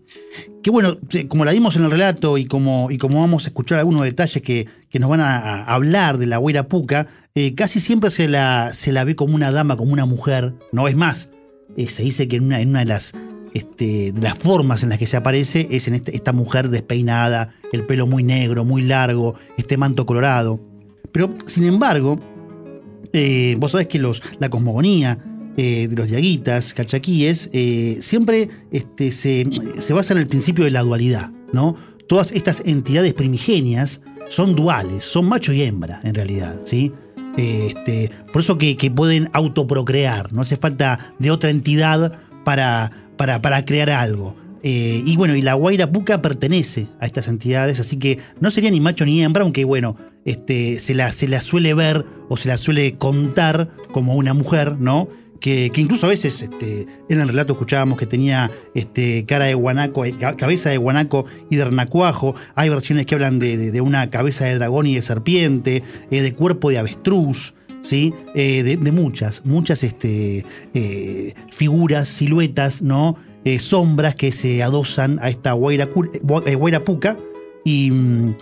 bueno, 0.72 0.98
como 1.28 1.46
la 1.46 1.51
vimos 1.51 1.75
en 1.75 1.84
el 1.84 1.90
relato 1.90 2.38
y 2.38 2.46
como, 2.46 2.90
vamos 3.10 3.46
a 3.46 3.48
escuchar 3.48 3.80
algunos 3.80 4.04
detalles 4.04 4.44
que, 4.44 4.68
que 4.88 5.00
nos 5.00 5.10
van 5.10 5.20
a, 5.20 5.63
hablar 5.63 6.20
de 6.20 6.28
la 6.28 6.38
Huayra 6.38 6.68
Puca, 6.68 7.08
eh, 7.34 7.56
casi 7.56 7.80
siempre 7.80 8.12
se 8.12 8.28
la, 8.28 8.72
ve 9.04 9.16
como 9.16 9.34
una 9.34 9.51
dama, 9.51 9.78
como 9.78 9.94
una 9.94 10.06
mujer, 10.06 10.54
¿no? 10.72 10.88
Es 10.88 10.96
más, 10.96 11.30
eh, 11.75 11.90
se 11.90 12.04
dice 12.04 12.28
que 12.28 12.36
en 12.36 12.44
una, 12.46 12.60
de 12.60 12.86
las 12.86 13.13
este, 13.56 14.13
las 14.22 14.38
formas 14.38 14.84
en 14.84 14.90
las 14.90 15.00
que 15.00 15.08
se 15.08 15.18
aparece 15.18 15.70
es 15.72 15.88
en 15.88 15.96
este- 15.96 16.16
esta 16.16 16.34
mujer 16.34 16.70
despeinada, 16.70 17.50
el 17.74 17.84
pelo 17.88 18.06
muy 18.06 18.22
negro, 18.22 18.63
muy 18.63 18.84
largo, 18.84 19.34
este 19.58 19.75
manto 19.75 20.06
colorado. 20.06 20.60
Pero, 21.12 21.34
sin 21.48 21.66
embargo, 21.66 22.20
eh, 23.12 23.56
vos 23.58 23.72
sabés 23.72 23.88
que 23.88 23.98
los, 23.98 24.22
la 24.38 24.51
cosmogonía 24.51 25.18
eh, 25.58 25.88
de 25.89 25.96
los 25.96 26.10
yaguitas, 26.10 26.74
cachaquíes, 26.74 27.50
eh, 27.51 27.98
siempre 28.01 28.50
este, 28.72 29.12
se, 29.12 29.46
se 29.79 29.93
basa 29.93 30.13
en 30.13 30.20
el 30.20 30.27
principio 30.27 30.63
de 30.63 30.72
la 30.72 30.81
dualidad, 30.81 31.31
¿no? 31.51 31.75
Todas 32.08 32.31
estas 32.31 32.63
entidades 32.65 33.13
primigenias 33.13 34.01
son 34.29 34.55
duales, 34.55 35.03
son 35.03 35.25
macho 35.27 35.51
y 35.51 35.63
hembra, 35.63 36.00
en 36.03 36.15
realidad, 36.15 36.55
¿sí? 36.65 36.93
Eh, 37.38 37.74
este, 37.75 38.12
por 38.31 38.41
eso 38.41 38.58
que, 38.58 38.77
que 38.77 38.91
pueden 38.91 39.29
autoprocrear, 39.34 40.31
no 40.31 40.41
hace 40.41 40.55
falta 40.55 41.13
de 41.20 41.31
otra 41.31 41.50
entidad 41.50 42.20
para, 42.46 42.91
para, 43.17 43.41
para 43.41 43.65
crear 43.65 43.89
algo. 43.89 44.36
Y 44.63 45.17
bueno, 45.17 45.36
y 45.36 45.41
la 45.41 45.55
Guaira 45.55 45.91
Puca 45.91 46.22
pertenece 46.22 46.88
a 47.00 47.08
estas 47.08 47.27
entidades, 47.27 47.79
así 47.79 47.98
que 47.98 48.20
no 48.39 48.51
sería 48.51 48.70
ni 48.70 48.79
macho 48.79 49.05
ni 49.05 49.24
hembra, 49.24 49.41
aunque 49.41 49.65
bueno, 49.65 49.98
este, 50.24 50.77
se, 50.77 50.93
la, 50.93 51.12
se 51.12 51.27
la 51.27 51.41
suele 51.41 51.74
ver 51.74 52.05
o 52.29 52.38
se 52.38 52.48
la 52.48 52.58
suele 52.58 52.93
contar 52.96 53.72
como 53.91 54.13
una 54.13 54.36
mujer, 54.36 54.77
¿no? 54.79 55.08
Que, 55.41 55.71
incluso 55.75 56.05
a 56.05 56.10
veces 56.10 56.41
este, 56.43 56.86
en 57.10 57.19
el 57.19 57.27
relato 57.27 57.53
escuchábamos 57.53 57.98
que 57.98 58.05
tenía 58.05 58.50
este, 58.75 59.25
cara 59.25 59.45
de 59.45 59.55
guanaco, 59.55 60.05
eh, 60.05 60.13
ca- 60.17 60.38
cabeza 60.38 60.69
de 60.69 60.77
guanaco 60.77 61.25
y 61.50 61.55
de 61.57 61.65
renacuajo. 61.65 62.36
Hay 62.55 62.69
versiones 62.69 63.07
que 63.07 63.15
hablan 63.15 63.39
de, 63.39 63.81
una 63.81 64.10
cabeza 64.12 64.45
de 64.45 64.55
dragón 64.55 64.86
y 64.86 64.95
de 64.95 65.01
serpiente, 65.01 65.83
eh, 66.12 66.21
de 66.21 66.33
cuerpo 66.33 66.69
de 66.69 66.77
avestruz. 66.77 67.55
¿Sí? 67.81 68.13
Eh, 68.36 68.62
de, 68.62 68.91
muchas, 68.91 69.43
muchas 69.43 69.83
este, 69.83 70.45
figuras, 71.51 72.07
siluetas, 72.07 72.83
¿no? 72.83 73.17
Sombras 73.57 74.13
que 74.13 74.31
se 74.31 74.62
adosan 74.62 75.17
a 75.24 75.31
esta 75.31 75.53
Guaira, 75.53 75.89
Puca 76.86 77.17
y, 77.65 77.89
mm, 77.89 78.36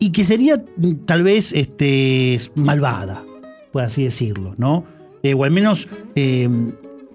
y 0.00 0.10
que 0.10 0.24
sería 0.24 0.56
mm, 0.76 1.04
tal 1.06 1.22
vez 1.22 1.52
este, 1.52 2.40
malvada, 2.56 3.24
por 3.70 3.82
así 3.82 4.02
decirlo, 4.02 4.54
¿no? 4.58 4.84
Eh, 5.22 5.34
o 5.34 5.44
al 5.44 5.50
menos 5.50 5.88
eh, 6.14 6.48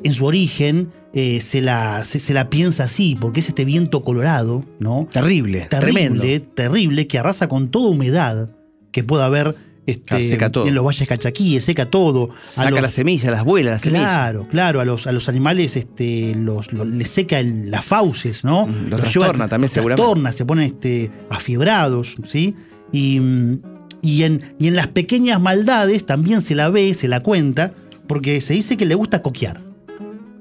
en 0.04 0.14
su 0.14 0.26
origen 0.26 0.92
eh, 1.14 1.40
se, 1.42 1.62
la, 1.62 2.04
se, 2.06 2.20
se 2.20 2.34
la 2.34 2.50
piensa 2.50 2.84
así, 2.84 3.16
porque 3.20 3.40
es 3.40 3.48
este 3.50 3.66
viento 3.66 4.04
colorado, 4.04 4.64
¿no? 4.80 5.08
Terrible, 5.12 5.68
Terrible, 5.70 6.10
tremendo. 6.10 6.46
terrible, 6.54 7.08
que 7.08 7.18
arrasa 7.20 7.48
con 7.48 7.70
toda 7.70 7.90
humedad 7.90 8.50
que 8.92 9.04
pueda 9.04 9.26
haber 9.26 9.56
este, 9.88 10.04
Claro, 10.06 10.24
seca 10.24 10.50
todo. 10.52 10.68
en 10.68 10.74
los 10.76 10.84
valles 10.84 11.08
cachaquíes, 11.08 11.64
seca 11.64 11.86
todo. 11.86 12.30
Saca 12.40 12.72
los- 12.72 12.82
las 12.82 12.94
semillas, 12.94 13.32
las 13.32 13.44
vuela, 13.44 13.72
las 13.72 13.82
semillas. 13.84 14.04
Claro, 14.06 14.48
claro, 14.50 14.82
a 14.82 14.86
los, 14.86 15.06
a 15.08 15.12
los 15.12 15.30
animales 15.30 15.76
este, 15.78 16.34
los, 16.36 16.74
los- 16.74 16.88
les 16.88 17.08
seca 17.10 17.40
el- 17.40 17.70
las 17.72 17.86
fauces, 17.86 18.44
¿no? 18.44 18.66
Mm, 18.68 18.88
los 18.90 19.00
trastorna 19.00 19.48
también, 19.48 19.66
los 19.68 19.72
seguramente. 19.72 20.02
trastorna, 20.02 20.32
se 20.32 20.46
ponen 20.46 20.66
este, 20.66 21.12
afiebrados, 21.30 22.16
¿sí? 22.28 22.56
Y, 22.92 23.20
mm, 23.20 23.60
y, 24.02 24.24
en, 24.24 24.42
y 24.60 24.68
en 24.68 24.76
las 24.76 24.88
pequeñas 24.88 25.40
maldades 25.40 26.06
también 26.06 26.42
se 26.42 26.56
la 26.56 26.70
ve, 26.70 26.94
se 26.96 27.08
la 27.08 27.22
cuenta, 27.22 27.74
porque 28.08 28.42
se 28.42 28.54
dice 28.54 28.78
que 28.78 28.86
le 28.86 28.96
gusta 28.96 29.22
coquear. 29.22 29.62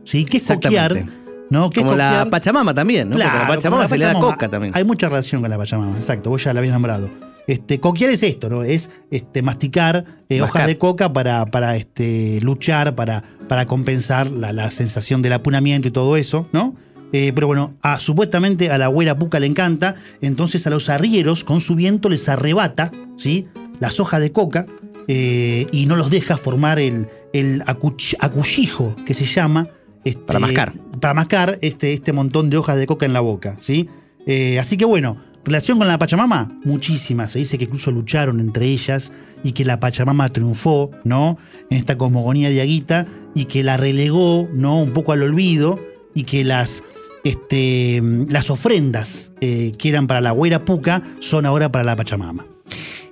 ¿Sí? 0.04 0.25
¿Qué 0.25 0.38
es 0.38 0.47
coquear? 0.47 1.06
¿No? 1.50 1.71
¿Qué 1.71 1.80
es 1.80 1.85
Como 1.85 1.97
la 1.97 2.09
coquear? 2.11 2.30
Pachamama 2.30 2.75
también, 2.75 3.09
¿no? 3.09 3.12
Porque 3.12 3.25
Claro, 3.28 3.38
la 3.49 3.49
Pachamama 3.56 3.83
como 3.85 3.88
se 3.88 3.99
le 3.99 4.04
da 4.06 4.14
coca 4.21 4.49
también. 4.49 4.73
Hay 4.76 4.85
mucha 4.85 5.09
relación 5.09 5.40
con 5.40 5.50
la 5.50 5.56
Pachamama, 5.59 5.97
exacto, 5.97 6.30
vos 6.30 6.42
ya 6.44 6.52
la 6.52 6.61
habías 6.61 6.73
nombrado. 6.73 7.09
Este, 7.47 7.78
coquear 7.78 8.11
es 8.11 8.23
esto, 8.23 8.49
¿no? 8.49 8.62
Es 8.62 8.90
este, 9.11 9.42
masticar 9.42 10.04
eh, 10.30 10.40
hojas 10.40 10.66
de 10.66 10.78
coca 10.78 11.12
para, 11.12 11.44
para 11.47 11.76
este, 11.76 12.38
luchar, 12.40 12.94
para, 12.94 13.23
para 13.49 13.66
compensar 13.66 14.30
la, 14.30 14.52
la 14.54 14.71
sensación 14.71 15.21
del 15.21 15.35
apunamiento 15.35 15.87
y 15.88 15.90
todo 15.90 16.16
eso, 16.16 16.49
¿no? 16.52 16.75
Eh, 17.12 17.33
pero 17.35 17.47
bueno, 17.47 17.75
a- 17.83 18.00
supuestamente 18.00 18.71
a 18.71 18.78
la 18.78 18.87
abuela 18.87 19.16
Puca 19.16 19.38
le 19.40 19.47
encanta, 19.47 19.94
entonces 20.23 20.66
a 20.66 20.71
los 20.71 20.88
arrieros 20.88 21.44
con 21.44 21.61
su 21.61 21.75
viento 21.76 22.09
les 22.09 22.28
arrebata, 22.30 22.90
¿sí? 23.16 23.47
Las 23.78 24.00
hojas 24.00 24.21
de 24.23 24.33
coca 24.33 24.64
eh, 25.06 25.66
y 25.71 25.85
no 25.87 25.97
los 25.97 26.11
deja 26.11 26.38
formar 26.38 26.78
el, 26.78 27.09
el 27.35 27.62
acuch- 27.67 28.17
acullijo 28.21 28.97
que 29.05 29.12
se 29.12 29.26
llama. 29.26 29.69
este, 30.05 30.23
Para 30.23 30.38
mascar. 30.38 30.73
Para 31.00 31.12
mascar 31.12 31.59
este, 31.61 31.93
este 31.93 32.14
montón 32.14 32.49
de 32.49 32.57
hojas 32.57 32.79
de 32.79 32.87
coca 32.87 33.05
en 33.05 33.12
la 33.12 33.21
boca, 33.21 33.57
¿sí? 33.61 33.88
Eh, 34.26 34.59
así 34.59 34.79
que 34.79 34.87
bueno, 34.87 35.19
relación 35.45 35.76
con 35.76 35.87
la 35.88 35.99
Pachamama, 35.99 36.59
muchísimas. 36.64 37.33
Se 37.33 37.38
dice 37.41 37.59
que 37.59 37.64
incluso 37.64 37.91
lucharon 37.91 38.41
entre 38.41 38.64
ellas 38.67 39.12
y 39.43 39.53
que 39.53 39.64
la 39.67 39.81
Pachamama 39.81 40.29
triunfó, 40.31 40.91
¿no? 41.05 41.37
En 41.69 41.76
esta 41.76 41.99
cosmogonía 41.99 42.49
de 42.49 42.62
Aguita 42.62 43.07
y 43.35 43.45
que 43.47 43.62
la 43.62 43.76
relegó, 43.76 44.49
¿no? 44.55 44.81
Un 44.83 44.93
poco 44.93 45.12
al 45.12 45.23
olvido 45.23 45.79
y 46.14 46.23
que 46.23 46.45
las, 46.45 46.83
este, 47.25 48.00
las 48.29 48.49
ofrendas 48.50 49.33
eh, 49.41 49.73
que 49.76 49.88
eran 49.88 50.07
para 50.07 50.21
la 50.21 50.33
Huera 50.33 50.64
Puca 50.64 51.03
son 51.21 51.45
ahora 51.47 51.71
para 51.73 51.85
la 51.85 51.97
Pachamama. 51.97 52.47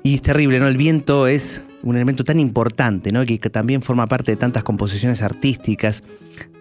Y 0.03 0.15
es 0.15 0.23
terrible, 0.23 0.59
¿no? 0.61 0.69
El 0.69 0.77
viento 0.77 1.27
es 1.27 1.63
un 1.83 1.97
elemento 1.97 2.25
tan 2.25 2.39
importante, 2.39 3.13
¿no? 3.13 3.25
Que, 3.25 3.39
que 3.39 3.51
también 3.51 3.83
forma 3.83 4.07
parte 4.07 4.33
de 4.33 4.37
tantas 4.37 4.63
composiciones 4.63 5.23
artísticas. 5.23 6.03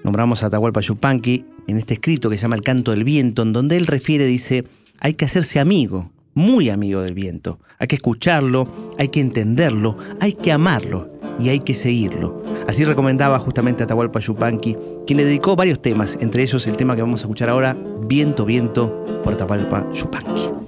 Nombramos 0.03 0.43
a 0.43 0.47
Atahualpa 0.47 0.81
Yupanqui 0.81 1.45
en 1.67 1.77
este 1.77 1.95
escrito 1.95 2.29
que 2.29 2.37
se 2.37 2.43
llama 2.43 2.55
El 2.55 2.63
canto 2.63 2.91
del 2.91 3.03
viento, 3.03 3.43
en 3.43 3.53
donde 3.53 3.77
él 3.77 3.87
refiere, 3.87 4.25
dice, 4.25 4.63
hay 4.99 5.13
que 5.13 5.25
hacerse 5.25 5.59
amigo, 5.59 6.11
muy 6.33 6.69
amigo 6.69 7.01
del 7.01 7.13
viento. 7.13 7.59
Hay 7.79 7.87
que 7.87 7.95
escucharlo, 7.95 8.71
hay 8.97 9.07
que 9.07 9.19
entenderlo, 9.19 9.97
hay 10.19 10.33
que 10.33 10.51
amarlo 10.51 11.11
y 11.39 11.49
hay 11.49 11.59
que 11.59 11.73
seguirlo. 11.73 12.43
Así 12.67 12.85
recomendaba 12.85 13.39
justamente 13.39 13.83
Atahualpa 13.83 14.19
Yupanqui, 14.19 14.77
quien 15.05 15.17
le 15.17 15.25
dedicó 15.25 15.55
varios 15.55 15.81
temas, 15.81 16.17
entre 16.21 16.43
ellos 16.43 16.65
el 16.67 16.77
tema 16.77 16.95
que 16.95 17.01
vamos 17.01 17.21
a 17.21 17.25
escuchar 17.25 17.49
ahora, 17.49 17.77
Viento, 18.07 18.45
Viento, 18.45 19.21
por 19.23 19.33
Atahualpa 19.33 19.91
Yupanqui. 19.91 20.60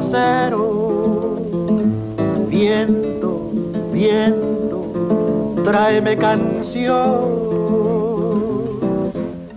Aguacero. 0.00 1.36
Viento, 2.48 3.50
viento, 3.92 4.86
tráeme 5.64 6.16
canción. 6.16 7.20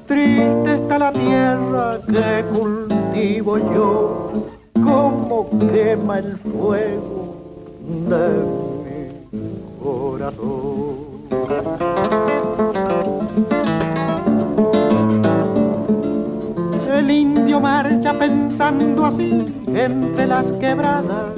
Triste 0.07 0.73
está 0.75 0.99
la 0.99 1.11
tierra 1.11 1.99
que 2.05 2.43
cultivo 2.53 3.57
yo, 3.57 4.31
como 4.75 5.49
quema 5.71 6.19
el 6.19 6.37
fuego 6.37 7.35
de 8.09 8.27
mi 9.31 9.49
corazón. 9.81 11.03
Pensando 18.57 19.05
así 19.05 19.65
entre 19.67 20.27
las 20.27 20.45
quebradas. 20.53 21.33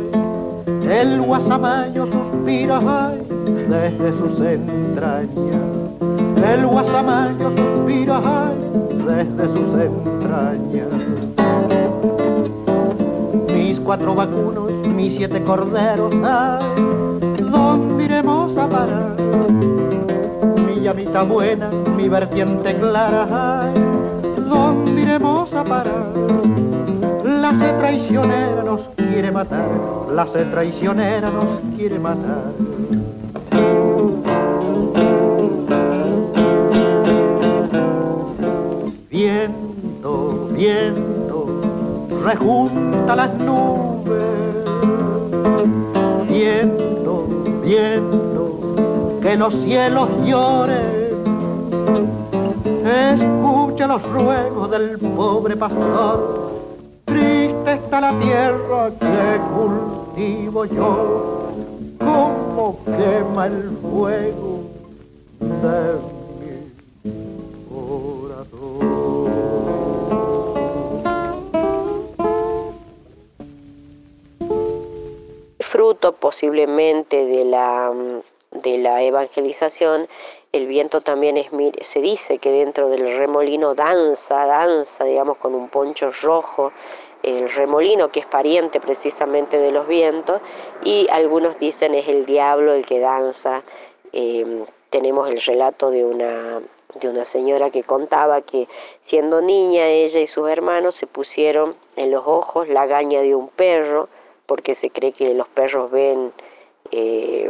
El 0.84 1.22
guasamayo 1.22 2.08
suspira 2.08 2.82
ay, 2.86 3.22
desde 3.70 4.12
sus 4.18 4.40
entrañas. 4.42 5.30
El 6.46 6.68
guasamayo 6.68 7.52
suspira 7.56 8.22
ay, 8.26 8.56
desde 9.08 9.48
sus 9.48 9.80
entrañas. 9.80 10.90
Mis 13.54 13.80
cuatro 13.80 14.14
vacunos, 14.14 14.72
mis 14.94 15.16
siete 15.16 15.42
corderos, 15.44 16.14
ay, 16.24 16.66
¿Dónde 17.50 18.04
iremos 18.04 18.58
a 18.58 18.68
parar? 18.68 19.16
Mi 20.68 20.82
llamita 20.82 21.24
buena, 21.24 21.70
mi 21.70 22.10
vertiente 22.10 22.76
clara, 22.78 23.64
ay, 23.64 23.74
¿dónde 24.50 25.02
iremos 25.02 25.54
a 25.54 25.64
parar? 25.64 26.75
La 27.46 27.54
sed 27.60 27.78
traicionera 27.78 28.64
nos 28.64 28.82
quiere 28.98 29.32
matar, 29.32 29.70
la 30.12 30.26
sed 30.26 30.50
traicionera 30.50 31.30
nos 31.30 31.60
quiere 31.76 32.00
matar. 32.00 32.52
Viento, 39.12 40.50
viento, 40.54 41.62
rejunta 42.24 43.16
las 43.16 43.36
nubes. 43.36 44.24
Viento, 46.28 47.28
viento, 47.64 49.20
que 49.22 49.36
los 49.38 49.54
cielos 49.62 50.10
lloren. 50.26 51.14
Escucha 52.84 53.86
los 53.86 54.02
ruegos 54.02 54.72
del 54.72 54.98
pobre 54.98 55.56
pastor. 55.56 56.55
Está 57.76 58.00
la 58.00 58.18
tierra 58.20 58.90
que 59.00 59.40
cultivo 59.54 60.64
yo. 60.66 61.52
Como 62.00 62.80
quema 62.86 63.48
el 63.48 63.78
fuego 63.82 64.62
de 65.42 66.00
mi 67.04 67.16
corazón. 67.70 68.96
fruto 75.60 76.14
posiblemente 76.14 77.26
de 77.26 77.44
la, 77.44 77.92
de 78.52 78.78
la 78.78 79.04
evangelización, 79.04 80.08
el 80.54 80.68
viento 80.68 81.02
también 81.02 81.36
es, 81.36 81.50
se 81.82 82.00
dice 82.00 82.38
que 82.38 82.50
dentro 82.50 82.88
del 82.88 83.18
remolino 83.18 83.76
danza, 83.76 84.46
danza, 84.46 85.04
digamos, 85.04 85.36
con 85.36 85.54
un 85.54 85.68
poncho 85.68 86.12
rojo, 86.22 86.72
el 87.26 87.50
remolino 87.50 88.10
que 88.10 88.20
es 88.20 88.26
pariente 88.28 88.80
precisamente 88.80 89.58
de 89.58 89.72
los 89.72 89.88
vientos, 89.88 90.42
y 90.84 91.08
algunos 91.10 91.58
dicen 91.60 91.96
es 91.96 92.08
el 92.08 92.26
diablo 92.26 92.74
el 92.74 92.86
que 92.86 93.00
danza. 93.00 93.64
Eh, 94.14 94.64
tenemos 94.92 95.30
el 95.30 95.42
relato 95.42 95.90
de 95.90 96.06
una, 96.06 96.62
de 96.94 97.10
una 97.10 97.26
señora 97.26 97.72
que 97.72 97.84
contaba 97.84 98.42
que 98.42 98.68
siendo 99.02 99.42
niña 99.42 99.88
ella 99.88 100.20
y 100.20 100.28
sus 100.28 100.48
hermanos 100.48 100.96
se 100.96 101.08
pusieron 101.08 101.76
en 101.96 102.12
los 102.12 102.24
ojos 102.26 102.70
la 102.70 102.86
gaña 102.86 103.22
de 103.22 103.36
un 103.36 103.50
perro, 103.50 104.08
porque 104.46 104.76
se 104.76 104.92
cree 104.92 105.12
que 105.12 105.34
los 105.34 105.48
perros 105.48 105.90
ven, 105.90 106.32
eh, 106.92 107.50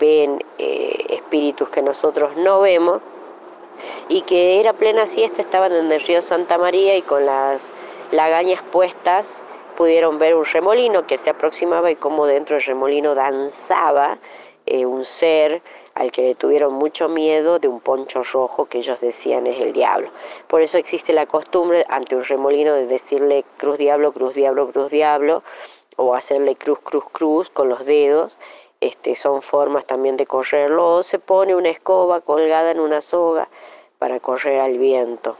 ven 0.00 0.42
eh, 0.58 1.06
espíritus 1.10 1.68
que 1.68 1.80
nosotros 1.80 2.36
no 2.36 2.60
vemos, 2.60 3.00
y 4.08 4.22
que 4.22 4.58
era 4.58 4.72
plena 4.72 5.06
siesta, 5.06 5.42
estaban 5.42 5.72
en 5.72 5.92
el 5.92 6.00
río 6.00 6.22
Santa 6.22 6.58
María 6.58 6.96
y 6.96 7.02
con 7.02 7.24
las 7.24 7.62
lagañas 8.12 8.62
puestas 8.72 9.42
pudieron 9.76 10.18
ver 10.18 10.34
un 10.34 10.44
remolino 10.44 11.06
que 11.06 11.18
se 11.18 11.30
aproximaba 11.30 11.90
y 11.90 11.96
como 11.96 12.26
dentro 12.26 12.56
del 12.56 12.64
remolino 12.64 13.14
danzaba 13.14 14.18
eh, 14.64 14.86
un 14.86 15.04
ser 15.04 15.62
al 15.94 16.12
que 16.12 16.22
le 16.22 16.34
tuvieron 16.34 16.74
mucho 16.74 17.08
miedo 17.08 17.58
de 17.58 17.68
un 17.68 17.80
poncho 17.80 18.22
rojo 18.22 18.66
que 18.66 18.78
ellos 18.78 19.00
decían 19.00 19.46
es 19.46 19.58
el 19.60 19.72
diablo. 19.72 20.10
Por 20.46 20.60
eso 20.60 20.76
existe 20.76 21.12
la 21.12 21.26
costumbre 21.26 21.86
ante 21.88 22.16
un 22.16 22.24
remolino 22.24 22.74
de 22.74 22.86
decirle 22.86 23.44
cruz 23.56 23.78
diablo, 23.78 24.12
cruz 24.12 24.34
diablo, 24.34 24.70
cruz 24.70 24.90
diablo, 24.90 25.42
o 25.96 26.14
hacerle 26.14 26.54
cruz, 26.56 26.80
cruz, 26.80 27.04
cruz 27.10 27.50
con 27.50 27.70
los 27.70 27.86
dedos. 27.86 28.36
Este, 28.80 29.16
son 29.16 29.40
formas 29.40 29.86
también 29.86 30.18
de 30.18 30.26
correrlo, 30.26 30.96
o 30.96 31.02
se 31.02 31.18
pone 31.18 31.54
una 31.54 31.70
escoba 31.70 32.20
colgada 32.20 32.70
en 32.72 32.80
una 32.80 33.00
soga 33.00 33.48
para 33.98 34.20
correr 34.20 34.60
al 34.60 34.76
viento. 34.76 35.38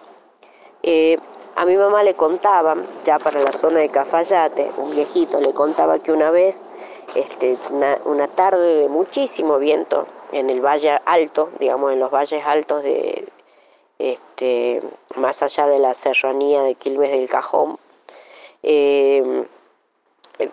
Eh, 0.83 1.19
a 1.57 1.65
mi 1.65 1.75
mamá 1.77 2.03
le 2.03 2.15
contaban, 2.15 2.87
ya 3.03 3.19
para 3.19 3.41
la 3.41 3.53
zona 3.53 3.81
de 3.81 3.89
Cafayate, 3.89 4.71
un 4.77 4.91
viejito 4.91 5.41
le 5.41 5.55
contaba 5.55 5.99
que 5.99 6.13
una 6.13 6.31
vez, 6.31 6.67
este, 7.15 7.57
una, 8.05 8.29
tarde 8.29 8.83
de 8.83 8.89
muchísimo 8.91 9.59
viento 9.59 10.07
en 10.33 10.51
el 10.51 10.61
valle 10.61 11.01
alto, 11.07 11.49
digamos 11.59 11.95
en 11.95 12.01
los 12.01 12.11
valles 12.11 12.45
altos 12.45 12.83
de, 12.83 13.27
este, 13.99 14.83
más 15.15 15.43
allá 15.43 15.67
de 15.67 15.79
la 15.79 15.95
serranía 15.95 16.61
de 16.61 16.75
Quilmes 16.75 17.11
del 17.11 17.27
Cajón, 17.27 17.79
eh, 18.63 19.47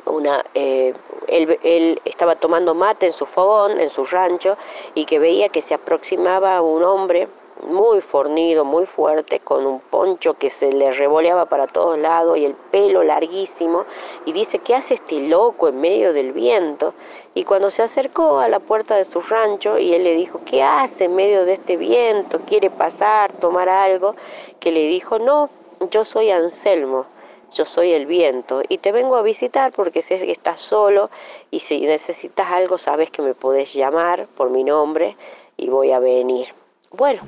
una, 0.06 0.46
eh, 0.54 0.94
él, 1.28 1.60
él, 1.64 2.02
estaba 2.06 2.38
tomando 2.38 2.74
mate 2.76 3.08
en 3.08 3.12
su 3.12 3.26
fogón, 3.26 3.78
en 3.78 3.90
su 3.90 4.06
rancho, 4.06 4.56
y 4.94 5.04
que 5.04 5.20
veía 5.20 5.50
que 5.50 5.62
se 5.62 5.74
aproximaba 5.74 6.62
un 6.62 6.82
hombre 6.82 7.28
muy 7.64 8.02
fornido, 8.02 8.66
muy 8.66 8.86
fuerte, 8.86 9.40
con 9.40 9.66
un 9.66 9.80
poncho 9.80 10.36
que 10.36 10.50
se 10.50 10.72
le 10.72 10.92
revoleaba 10.92 11.46
para 11.46 11.68
todos 11.68 11.98
lados 11.98 12.38
y 12.38 12.46
el 12.46 12.54
pelo 12.54 13.04
larguísimo, 13.04 13.86
y 14.26 14.34
dice, 14.34 14.60
¿qué 14.60 14.76
hace 14.76 14.96
este 14.96 15.28
loco 15.28 15.68
en 15.68 15.80
medio 15.80 16.14
del 16.14 16.32
viento? 16.32 16.94
Y 17.34 17.44
cuando 17.44 17.72
se 17.72 17.84
acercó 17.84 18.40
a 18.40 18.48
la 18.48 18.60
puerta 18.60 18.96
de 18.96 19.06
su 19.06 19.22
rancho 19.22 19.78
y 19.80 19.94
él 19.94 20.04
le 20.04 20.16
dijo, 20.16 20.42
¿qué 20.46 20.62
hace 20.64 21.06
en 21.06 21.16
medio 21.16 21.46
de 21.46 21.54
este 21.54 21.78
viento? 21.78 22.40
¿Quiere 22.46 22.70
pasar, 22.70 23.34
tomar 23.34 23.70
algo? 23.70 24.16
Que 24.60 24.72
le 24.72 24.88
dijo, 24.88 25.20
no, 25.20 25.50
yo 25.92 26.06
soy 26.06 26.32
Anselmo 26.32 27.06
yo 27.54 27.66
soy 27.66 27.92
el 27.92 28.08
viento 28.08 28.64
y 28.68 28.80
te 28.80 28.92
vengo 28.92 29.16
a 29.16 29.22
visitar 29.22 29.72
porque 29.74 30.02
sé 30.02 30.18
que 30.18 30.32
estás 30.32 30.60
solo 30.60 31.10
y 31.52 31.60
si 31.60 31.82
necesitas 31.82 32.48
algo 32.48 32.78
sabes 32.78 33.12
que 33.12 33.22
me 33.22 33.36
podés 33.36 33.74
llamar 33.74 34.28
por 34.36 34.50
mi 34.50 34.64
nombre 34.64 35.16
y 35.56 35.70
voy 35.70 35.92
a 35.92 36.00
venir. 36.00 36.63
Bueno. 36.96 37.24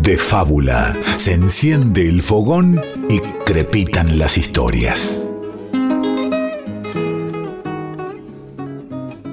De 0.00 0.16
fábula 0.16 0.96
se 1.18 1.34
enciende 1.34 2.08
el 2.08 2.22
fogón 2.22 2.80
y 3.10 3.20
crepitan 3.44 4.18
las 4.18 4.38
historias. 4.38 5.28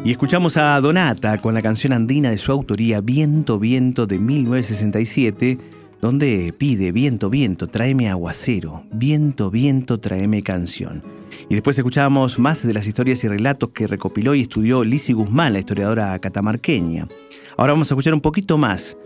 Y 0.03 0.11
escuchamos 0.11 0.57
a 0.57 0.81
Donata 0.81 1.37
con 1.37 1.53
la 1.53 1.61
canción 1.61 1.93
andina 1.93 2.31
de 2.31 2.37
su 2.37 2.51
autoría 2.51 2.99
Viento, 2.99 3.59
Viento 3.59 4.07
de 4.07 4.19
1967 4.19 5.57
donde 6.03 6.53
pide 6.57 6.91
viento, 6.91 7.29
viento, 7.29 7.67
tráeme 7.67 8.09
aguacero, 8.09 8.83
viento, 8.91 9.49
viento, 9.49 10.01
tráeme 10.01 10.43
canción. 10.43 11.01
Y 11.47 11.53
después 11.53 11.77
escuchábamos 11.77 12.39
más 12.39 12.67
de 12.67 12.73
las 12.73 12.85
historias 12.85 13.23
y 13.23 13.29
relatos 13.29 13.69
que 13.69 13.87
recopiló 13.87 14.35
y 14.35 14.41
estudió 14.41 14.83
Lizzie 14.83 15.15
Guzmán, 15.15 15.53
la 15.53 15.59
historiadora 15.59 16.19
catamarqueña. 16.19 17.07
Ahora 17.55 17.71
vamos 17.71 17.89
a 17.89 17.93
escuchar 17.93 18.13
un 18.13 18.19
poquito 18.19 18.57
más 18.57 18.97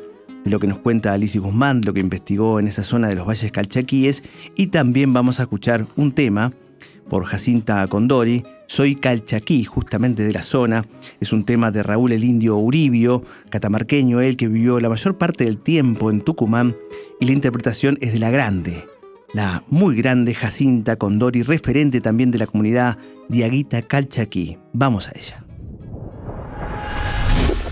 de 0.43 0.49
lo 0.49 0.59
que 0.59 0.65
nos 0.65 0.79
cuenta 0.79 1.15
Lizzie 1.19 1.39
Guzmán, 1.39 1.81
lo 1.85 1.93
que 1.93 1.99
investigó 1.99 2.59
en 2.59 2.67
esa 2.67 2.83
zona 2.83 3.09
de 3.09 3.15
los 3.15 3.27
valles 3.27 3.51
calchaquíes, 3.51 4.23
y 4.55 4.67
también 4.67 5.13
vamos 5.13 5.39
a 5.39 5.43
escuchar 5.43 5.85
un 5.97 6.13
tema 6.13 6.51
por 7.09 7.25
Jacinta 7.25 7.85
Condori, 7.87 8.43
Soy 8.67 8.95
Calchaquí, 8.95 9.63
justamente 9.63 10.23
de 10.23 10.33
la 10.33 10.43
zona. 10.43 10.85
Es 11.19 11.31
un 11.33 11.45
tema 11.45 11.71
de 11.71 11.83
Raúl 11.83 12.11
el 12.11 12.23
Indio 12.23 12.57
Uribio, 12.57 13.23
catamarqueño, 13.49 14.21
él 14.21 14.37
que 14.37 14.47
vivió 14.47 14.79
la 14.79 14.89
mayor 14.89 15.17
parte 15.17 15.45
del 15.45 15.57
tiempo 15.57 16.11
en 16.11 16.21
Tucumán, 16.21 16.75
y 17.19 17.25
la 17.25 17.33
interpretación 17.33 17.97
es 18.01 18.13
de 18.13 18.19
la 18.19 18.29
grande, 18.29 18.85
la 19.33 19.63
muy 19.67 19.95
grande 19.95 20.33
Jacinta 20.33 20.97
Condori, 20.97 21.43
referente 21.43 22.01
también 22.01 22.31
de 22.31 22.39
la 22.39 22.47
comunidad 22.47 22.97
Diaguita 23.29 23.81
Calchaquí. 23.81 24.57
Vamos 24.73 25.07
a 25.07 25.11
ella 25.15 25.47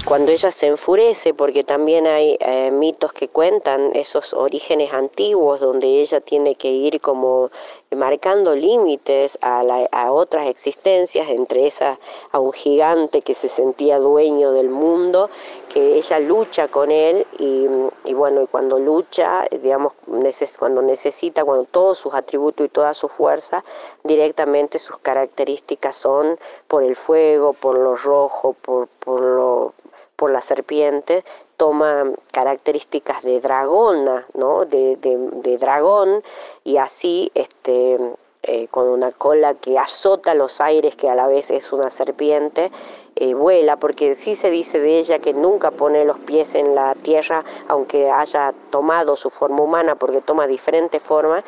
cuando 0.06 0.32
ella 0.32 0.52
se 0.52 0.68
enfurece, 0.68 1.34
porque 1.34 1.64
también 1.64 2.06
hay 2.08 2.38
eh, 2.40 2.72
mitos 2.72 3.12
que 3.12 3.28
cuentan 3.28 3.90
esos 3.96 4.34
orígenes 4.36 4.94
antiguos 4.94 5.60
donde 5.60 5.88
ella 6.02 6.22
tiene 6.22 6.56
que 6.56 6.72
ir 6.72 7.02
como 7.02 7.50
marcando 7.96 8.56
límites 8.56 9.38
a, 9.42 9.64
la, 9.64 9.88
otras 10.12 10.48
existencias, 10.48 11.30
entre 11.30 11.68
esas 11.68 11.98
a 12.32 12.40
un 12.40 12.54
gigante 12.54 13.22
que 13.22 13.34
se 13.34 13.50
sentía 13.50 14.00
dueño 14.00 14.52
del 14.52 14.70
mundo, 14.70 15.30
que 15.70 15.96
ella 15.96 16.20
lucha 16.20 16.68
con 16.68 16.92
él 16.92 17.26
y, 17.40 18.14
bueno, 18.14 18.44
y 18.44 18.48
cuando 18.48 18.80
lucha, 18.80 19.46
digamos, 19.52 19.94
cuando 20.60 20.82
necesita, 20.82 21.44
cuando 21.44 21.66
todos 21.66 21.98
sus 21.98 22.14
atributos 22.14 22.66
y 22.66 22.70
toda 22.70 22.94
su 22.94 23.08
fuerza, 23.08 23.64
directamente 24.04 24.80
sus 24.80 24.98
características 24.98 25.96
son 25.96 26.38
por 26.68 26.84
el 26.84 26.96
fuego, 26.96 27.54
por 27.54 27.78
lo 27.78 27.96
rojo, 27.96 28.56
por, 28.62 28.88
por 28.88 29.22
lo 29.22 29.74
por 30.16 30.32
la 30.32 30.42
serpiente, 30.42 31.24
toma 31.58 32.12
características 32.32 33.24
de 33.24 33.40
dragona, 33.40 34.26
¿no? 34.34 34.66
de, 34.66 34.98
de, 34.98 35.58
dragón, 35.58 36.24
y 36.64 36.78
así 36.78 37.32
este, 37.34 37.98
eh, 38.44 38.68
con 38.70 38.88
una 38.88 39.12
cola 39.12 39.56
que 39.56 39.80
azota 39.80 40.36
los 40.36 40.62
aires, 40.62 40.96
que 40.96 41.10
a 41.10 41.16
la 41.16 41.28
vez 41.28 41.50
es 41.52 41.74
una 41.74 41.90
serpiente, 41.90 42.72
eh, 43.16 43.34
vuela, 43.34 43.78
porque 43.78 44.14
sí 44.14 44.36
se 44.36 44.50
dice 44.50 44.80
de 44.80 45.00
ella 45.00 45.20
que 45.20 45.34
nunca 45.34 45.72
pone 45.72 46.06
los 46.06 46.20
pies 46.20 46.54
en 46.54 46.76
la 46.76 46.94
tierra, 46.96 47.44
aunque 47.68 48.12
haya 48.12 48.54
tomado 48.70 49.16
su 49.16 49.30
forma 49.30 49.62
humana, 49.62 49.96
porque 49.96 50.22
toma 50.22 50.48
diferentes 50.48 51.02
formas, 51.02 51.44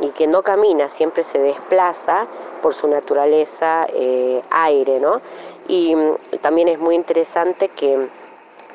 y 0.00 0.08
que 0.08 0.26
no 0.26 0.42
camina, 0.42 0.88
siempre 0.88 1.22
se 1.22 1.38
desplaza 1.38 2.26
por 2.62 2.74
su 2.74 2.88
naturaleza 2.88 3.86
eh, 3.92 4.42
aire, 4.50 4.98
¿no? 4.98 5.20
Y 5.68 5.94
mm, 5.94 6.16
también 6.40 6.68
es 6.68 6.78
muy 6.78 6.94
interesante 6.94 7.68
que 7.68 8.08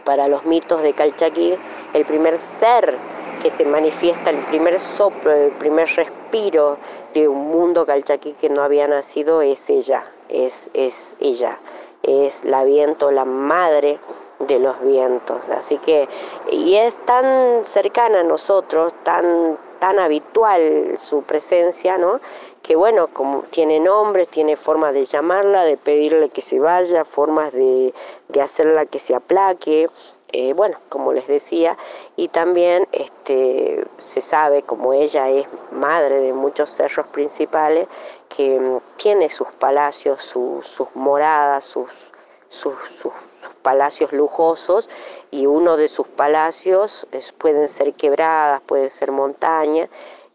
para 0.06 0.30
los 0.30 0.46
mitos 0.46 0.82
de 0.82 0.94
Calchaquí, 0.94 1.58
el 1.94 2.06
primer 2.06 2.38
ser 2.38 2.98
que 3.42 3.50
se 3.50 3.66
manifiesta, 3.66 4.30
el 4.30 4.44
primer 4.46 4.80
soplo, 4.80 5.32
el 5.32 5.52
primer 5.52 5.88
respiro 5.88 6.78
de 7.14 7.28
un 7.28 7.50
mundo 7.50 7.86
calchaquí 7.86 8.34
que 8.34 8.50
no 8.50 8.64
había 8.64 8.88
nacido 8.88 9.42
es 9.42 9.70
ella, 9.70 10.04
es, 10.30 10.70
es 10.74 11.16
ella, 11.20 11.60
es 12.02 12.44
la 12.44 12.64
viento, 12.64 13.12
la 13.12 13.26
madre 13.26 14.00
de 14.40 14.60
los 14.60 14.82
vientos. 14.82 15.42
Así 15.56 15.78
que, 15.78 16.10
y 16.52 16.76
es 16.76 16.98
tan 17.06 17.64
cercana 17.66 18.22
a 18.22 18.24
nosotros, 18.24 18.94
tan, 19.04 19.58
tan 19.80 20.00
habitual 20.00 20.98
su 20.98 21.22
presencia, 21.22 21.98
¿no? 21.98 22.20
Que 22.66 22.76
bueno, 22.76 23.10
como 23.14 23.44
tiene 23.52 23.80
nombres, 23.80 24.28
tiene 24.28 24.56
formas 24.56 24.96
de 24.96 25.04
llamarla, 25.04 25.66
de 25.66 25.78
pedirle 25.78 26.30
que 26.30 26.42
se 26.42 26.60
vaya, 26.60 27.06
formas 27.06 27.54
de, 27.54 27.94
de 28.30 28.42
hacerla 28.42 28.88
que 28.88 28.98
se 28.98 29.14
aplaque. 29.14 29.88
Eh, 30.32 30.54
bueno, 30.54 30.80
como 30.90 31.14
les 31.14 31.28
decía, 31.28 31.78
y 32.16 32.30
también 32.30 32.88
este, 32.92 33.86
se 34.00 34.20
sabe, 34.20 34.64
como 34.64 34.94
ella 34.94 35.30
es 35.30 35.48
madre 35.72 36.20
de 36.22 36.34
muchos 36.34 36.72
cerros 36.72 37.06
principales, 37.08 37.88
que 38.36 38.60
mm, 38.60 38.80
tiene 38.98 39.30
sus 39.30 39.50
palacios, 39.60 40.24
sus 40.24 40.88
moradas, 40.96 41.66
sus, 41.66 42.14
sus, 42.50 42.74
sus, 42.90 43.14
palacios 43.62 44.12
lujosos, 44.12 44.90
y 45.30 45.46
uno 45.46 45.78
de 45.78 45.88
sus 45.88 46.08
palacios 46.08 47.08
pueden 47.38 47.68
ser 47.68 47.94
quebradas, 47.94 48.60
puede 48.62 48.90
ser 48.90 49.12
montaña, 49.12 49.88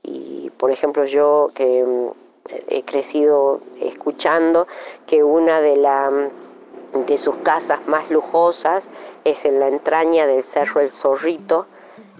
y 0.02 0.50
por 0.56 0.70
ejemplo 0.70 1.04
yo 1.04 1.50
que 1.54 1.84
mm, 1.84 2.08
he 2.68 2.82
crecido 2.82 3.60
escuchando 3.80 4.66
que 5.06 5.22
una 5.22 5.60
de 5.60 5.76
las 5.76 6.12
de 7.06 7.18
sus 7.18 7.36
casas 7.36 7.86
más 7.86 8.10
lujosas 8.10 8.88
es 9.24 9.44
en 9.44 9.60
la 9.60 9.68
entraña 9.68 10.26
del 10.26 10.42
Cerro 10.42 10.80
El 10.80 10.90
Zorrito, 10.90 11.66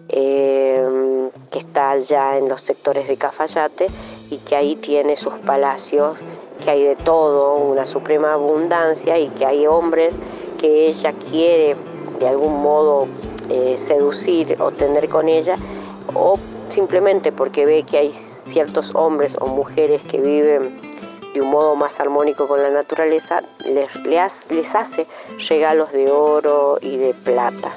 eh, 0.09 1.31
que 1.51 1.59
está 1.59 1.90
allá 1.90 2.38
en 2.38 2.49
los 2.49 2.62
sectores 2.62 3.09
de 3.09 3.16
Cafayate 3.16 3.88
y 4.31 4.38
que 4.38 4.57
ahí 4.57 4.77
tiene 4.77 5.16
sus 5.16 5.35
palacios, 5.35 6.19
que 6.62 6.71
hay 6.71 6.85
de 6.85 6.97
todo, 6.97 7.57
una 7.57 7.87
suprema 7.87 8.35
abundancia 8.35 9.19
y 9.19 9.29
que 9.29 9.47
hay 9.47 9.66
hombres 9.66 10.16
que 10.59 10.87
ella 10.88 11.12
quiere 11.31 11.77
de 12.19 12.29
algún 12.29 12.62
modo 12.62 13.09
eh, 13.49 13.77
seducir 13.77 14.61
o 14.61 14.71
tener 14.71 15.09
con 15.09 15.29
ella, 15.29 15.57
o 16.14 16.38
simplemente 16.70 17.33
porque 17.33 17.66
ve 17.66 17.83
que 17.83 17.98
hay 17.98 18.12
ciertos 18.12 18.94
hombres 18.94 19.37
o 19.40 19.46
mujeres 19.46 20.02
que 20.02 20.20
viven 20.20 20.76
de 21.35 21.40
un 21.40 21.50
modo 21.50 21.76
más 21.76 22.00
armónico 22.00 22.48
con 22.48 22.62
la 22.62 22.70
naturaleza, 22.70 23.42
les, 23.66 23.88
les 24.50 24.74
hace 24.74 25.06
regalos 25.48 25.92
de 25.92 26.11
oro 26.11 26.78
y 26.80 26.96
de 26.96 27.14
plata. 27.14 27.72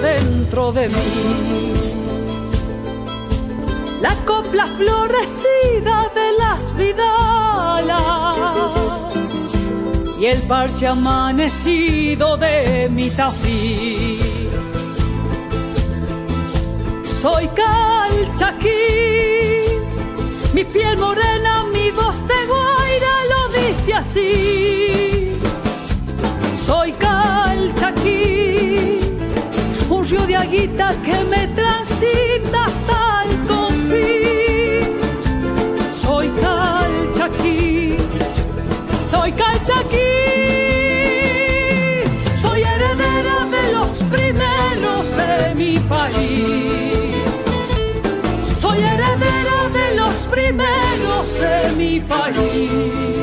Dentro 0.00 0.72
de 0.72 0.88
mí. 0.88 1.74
La 4.00 4.14
copla 4.24 4.66
florecida 4.66 6.10
de 6.14 6.32
las 6.38 6.76
vidalas 6.76 7.98
y 10.20 10.26
el 10.26 10.42
parche 10.42 10.86
amanecido 10.86 12.36
de 12.36 12.88
mi 12.90 13.10
tafí. 13.10 14.20
Soy 17.04 17.48
calchaquí, 17.48 18.68
mi 20.54 20.64
piel 20.64 20.98
morena, 20.98 21.64
mi 21.72 21.90
voz 21.90 22.26
de 22.26 22.46
guaira 22.46 23.14
lo 23.32 23.48
dice 23.60 23.94
así. 23.94 25.38
Soy 26.54 26.92
calchaquí, 26.92 27.47
río 30.10 30.26
de 30.26 30.36
aguita 30.36 30.94
que 31.04 31.24
me 31.24 31.48
transita 31.48 32.64
hasta 32.64 33.24
el 33.24 33.46
confín. 33.46 34.96
Soy 35.92 36.30
calchaquí, 36.30 37.96
soy 39.10 39.32
calchaquí. 39.32 39.98
Soy 42.36 42.62
heredera 42.62 43.46
de 43.50 43.72
los 43.72 44.02
primeros 44.04 45.16
de 45.16 45.54
mi 45.54 45.78
país. 45.80 47.14
Soy 48.54 48.78
heredera 48.78 49.68
de 49.78 49.94
los 49.96 50.14
primeros 50.28 51.34
de 51.40 51.70
mi 51.76 52.00
país. 52.00 53.17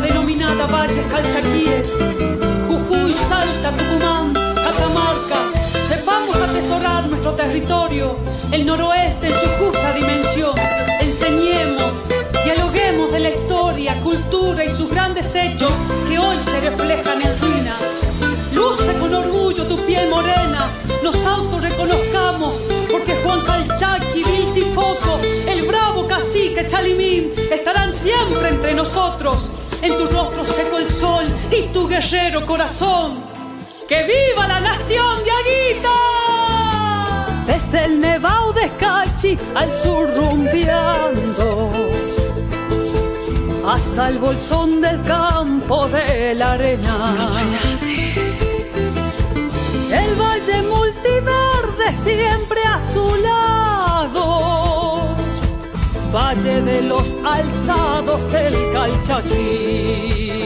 Denominada 0.00 0.66
Valles 0.66 1.04
Calchaquíes, 1.10 1.92
Jujuy, 2.66 3.14
Salta, 3.28 3.70
Tucumán, 3.76 4.32
Catamarca. 4.32 5.38
Sepamos 5.86 6.36
atesorar 6.36 7.06
nuestro 7.08 7.32
territorio, 7.32 8.16
el 8.50 8.64
noroeste 8.64 9.26
en 9.26 9.34
su 9.34 9.46
justa 9.58 9.92
dimensión. 9.92 10.54
Enseñemos, 11.00 11.92
dialoguemos 12.44 13.12
de 13.12 13.20
la 13.20 13.30
historia, 13.30 14.00
cultura 14.00 14.64
y 14.64 14.70
sus 14.70 14.88
grandes 14.88 15.34
hechos 15.34 15.72
que 16.08 16.18
hoy 16.18 16.38
se 16.40 16.60
reflejan 16.60 17.20
en 17.20 17.38
ruinas. 17.38 17.82
Luce 18.52 18.92
con 18.98 19.14
orgullo 19.14 19.66
tu 19.66 19.76
piel 19.84 20.08
morena, 20.08 20.70
nos 21.02 21.16
autorreconozcamos, 21.24 22.62
porque 22.90 23.14
Juan 23.22 23.40
Calchaqui, 23.42 24.24
Viltipoco, 24.24 25.20
el 25.46 25.66
bravo 25.66 26.06
cacique 26.06 26.66
Chalimín 26.66 27.32
estarán 27.50 27.92
siempre 27.92 28.48
entre 28.48 28.74
nosotros. 28.74 29.50
En 29.82 29.96
tu 29.96 30.06
rostro 30.06 30.44
seco 30.44 30.78
el 30.78 30.88
sol 30.88 31.24
y 31.50 31.62
tu 31.72 31.88
guerrero 31.88 32.46
corazón. 32.46 33.24
¡Que 33.88 34.04
viva 34.04 34.46
la 34.46 34.60
nación 34.60 35.18
de 35.24 35.30
Aguita! 35.30 35.98
Desde 37.46 37.84
el 37.84 38.00
Nevado 38.00 38.52
de 38.52 38.70
Cachi 38.76 39.36
al 39.54 39.72
sur 39.72 40.08
rumbeando 40.14 41.70
hasta 43.66 44.08
el 44.08 44.18
bolsón 44.18 44.80
del 44.80 45.02
campo 45.02 45.88
de 45.88 46.34
la 46.34 46.52
arena. 46.52 47.14
El 49.90 50.14
valle 50.14 50.62
multiverde 50.62 51.92
siempre 51.92 52.60
a 52.64 52.80
su 52.80 53.16
lado, 53.16 54.71
valle 56.12 56.60
de 56.60 56.82
los 56.82 57.16
alzados 57.24 58.30
del 58.30 58.54
Calchaquí. 58.72 60.42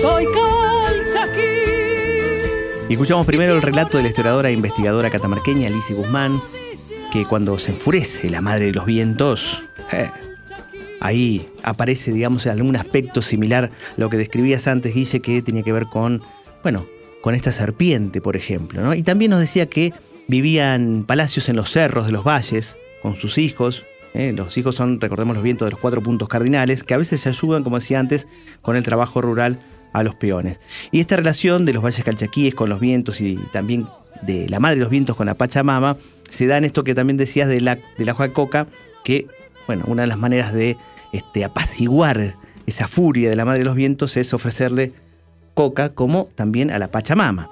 Soy 0.00 0.24
Calchaquí. 0.24 1.40
Y 2.88 2.92
escuchamos 2.92 3.26
primero 3.26 3.54
el 3.54 3.62
relato 3.62 3.98
de 3.98 4.04
la 4.04 4.08
historiadora 4.08 4.48
e 4.48 4.52
investigadora 4.52 5.10
catamarqueña 5.10 5.68
Alicia 5.68 5.94
Guzmán, 5.94 6.40
que 7.12 7.24
cuando 7.26 7.58
se 7.58 7.72
enfurece 7.72 8.30
la 8.30 8.40
madre 8.40 8.66
de 8.66 8.72
los 8.72 8.86
vientos, 8.86 9.62
eh, 9.92 10.10
ahí 11.00 11.48
aparece, 11.62 12.12
digamos, 12.12 12.46
algún 12.46 12.76
aspecto 12.76 13.20
similar 13.20 13.64
a 13.64 13.70
lo 14.00 14.08
que 14.08 14.16
describías 14.16 14.66
antes, 14.68 14.94
Guille, 14.94 15.20
que 15.20 15.42
tenía 15.42 15.62
que 15.62 15.72
ver 15.72 15.86
con, 15.86 16.22
bueno, 16.62 16.86
con 17.20 17.34
esta 17.34 17.52
serpiente, 17.52 18.20
por 18.20 18.36
ejemplo. 18.36 18.80
¿no? 18.82 18.94
Y 18.94 19.02
también 19.02 19.32
nos 19.32 19.40
decía 19.40 19.66
que 19.66 19.92
vivían 20.28 21.04
palacios 21.06 21.48
en 21.48 21.56
los 21.56 21.70
cerros 21.70 22.06
de 22.06 22.12
los 22.12 22.24
valles 22.24 22.76
con 23.02 23.16
sus 23.16 23.36
hijos. 23.36 23.84
¿Eh? 24.16 24.32
Los 24.32 24.56
hijos 24.58 24.74
son, 24.74 25.00
recordemos, 25.00 25.34
los 25.34 25.44
vientos 25.44 25.66
de 25.66 25.70
los 25.70 25.80
cuatro 25.80 26.02
puntos 26.02 26.28
cardinales, 26.28 26.82
que 26.82 26.94
a 26.94 26.96
veces 26.96 27.20
se 27.20 27.28
ayudan, 27.28 27.62
como 27.62 27.78
decía 27.78 28.00
antes, 28.00 28.26
con 28.62 28.76
el 28.76 28.82
trabajo 28.82 29.20
rural 29.20 29.60
a 29.92 30.02
los 30.02 30.14
peones. 30.14 30.58
Y 30.90 31.00
esta 31.00 31.16
relación 31.16 31.64
de 31.64 31.72
los 31.72 31.84
valles 31.84 32.04
calchaquíes 32.04 32.54
con 32.54 32.68
los 32.68 32.80
vientos 32.80 33.20
y 33.20 33.36
también 33.52 33.86
de 34.22 34.48
la 34.48 34.60
madre 34.60 34.76
de 34.76 34.80
los 34.82 34.90
vientos 34.90 35.16
con 35.16 35.26
la 35.26 35.34
Pachamama 35.34 35.98
se 36.30 36.46
da 36.46 36.56
en 36.56 36.64
esto 36.64 36.84
que 36.84 36.94
también 36.94 37.16
decías 37.16 37.48
de 37.48 37.60
la, 37.60 37.78
de 37.96 38.04
la 38.04 38.14
Coca, 38.14 38.66
que, 39.04 39.26
bueno, 39.66 39.84
una 39.86 40.02
de 40.02 40.08
las 40.08 40.18
maneras 40.18 40.52
de 40.52 40.76
este, 41.12 41.44
apaciguar 41.44 42.36
esa 42.66 42.88
furia 42.88 43.30
de 43.30 43.36
la 43.36 43.44
madre 43.44 43.60
de 43.60 43.66
los 43.66 43.76
vientos 43.76 44.16
es 44.16 44.34
ofrecerle 44.34 44.92
coca 45.54 45.90
como 45.90 46.28
también 46.34 46.70
a 46.70 46.78
la 46.78 46.88
Pachamama. 46.90 47.50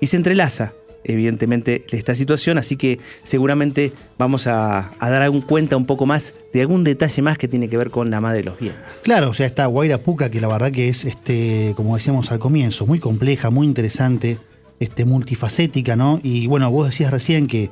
Y 0.00 0.06
se 0.06 0.16
entrelaza 0.16 0.72
evidentemente, 1.06 1.84
esta 1.90 2.14
situación, 2.14 2.58
así 2.58 2.76
que 2.76 2.98
seguramente 3.22 3.92
vamos 4.18 4.46
a, 4.46 4.92
dar 5.00 5.30
cuenta 5.46 5.76
un 5.76 5.86
poco 5.86 6.06
más 6.06 6.34
de 6.52 6.60
algún 6.60 6.84
detalle 6.84 7.22
más 7.22 7.38
que 7.38 7.48
tiene 7.48 7.68
que 7.68 7.76
ver 7.76 7.90
con 7.90 8.10
la 8.10 8.20
madre 8.20 8.38
de 8.38 8.44
los 8.44 8.58
vientos. 8.58 8.82
Claro, 9.02 9.30
o 9.30 9.34
sea, 9.34 9.46
esta 9.46 9.66
Guaira 9.66 9.98
Puca, 9.98 10.30
que 10.30 10.40
la 10.40 10.48
verdad 10.48 10.72
que 10.72 10.88
es, 10.88 11.04
este, 11.04 11.72
como 11.76 11.94
decíamos 11.94 12.30
al 12.32 12.38
comienzo, 12.38 12.86
muy 12.86 12.98
compleja, 12.98 13.50
muy 13.50 13.66
interesante, 13.66 14.38
este, 14.80 15.04
multifacética, 15.04 15.96
¿no? 15.96 16.20
Y 16.22 16.46
bueno, 16.46 16.70
vos 16.70 16.86
decías 16.86 17.10
recién 17.10 17.46
que, 17.46 17.70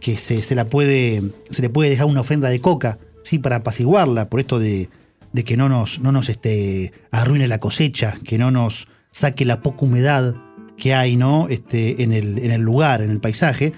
que 0.00 0.16
se, 0.16 0.42
se 0.42 0.54
la 0.54 0.64
puede, 0.64 1.22
se 1.50 1.62
le 1.62 1.68
puede 1.68 1.90
dejar 1.90 2.06
una 2.06 2.22
ofrenda 2.22 2.48
de 2.48 2.60
coca, 2.60 2.98
sí, 3.22 3.38
para 3.38 3.56
apaciguarla, 3.56 4.28
por 4.28 4.40
esto 4.40 4.58
de, 4.58 4.88
de 5.32 5.44
que 5.44 5.56
no 5.56 5.68
nos, 5.68 6.00
no 6.00 6.12
nos 6.12 6.28
este, 6.28 6.92
arruine 7.10 7.48
la 7.48 7.58
cosecha, 7.58 8.18
que 8.24 8.38
no 8.38 8.50
nos 8.50 8.88
saque 9.12 9.44
la 9.44 9.60
poca 9.60 9.84
humedad 9.84 10.34
que 10.80 10.94
hay, 10.94 11.16
¿no? 11.16 11.46
Este, 11.48 12.02
en, 12.02 12.12
el, 12.12 12.38
en 12.38 12.50
el 12.50 12.62
lugar, 12.62 13.02
en 13.02 13.10
el 13.10 13.20
paisaje. 13.20 13.72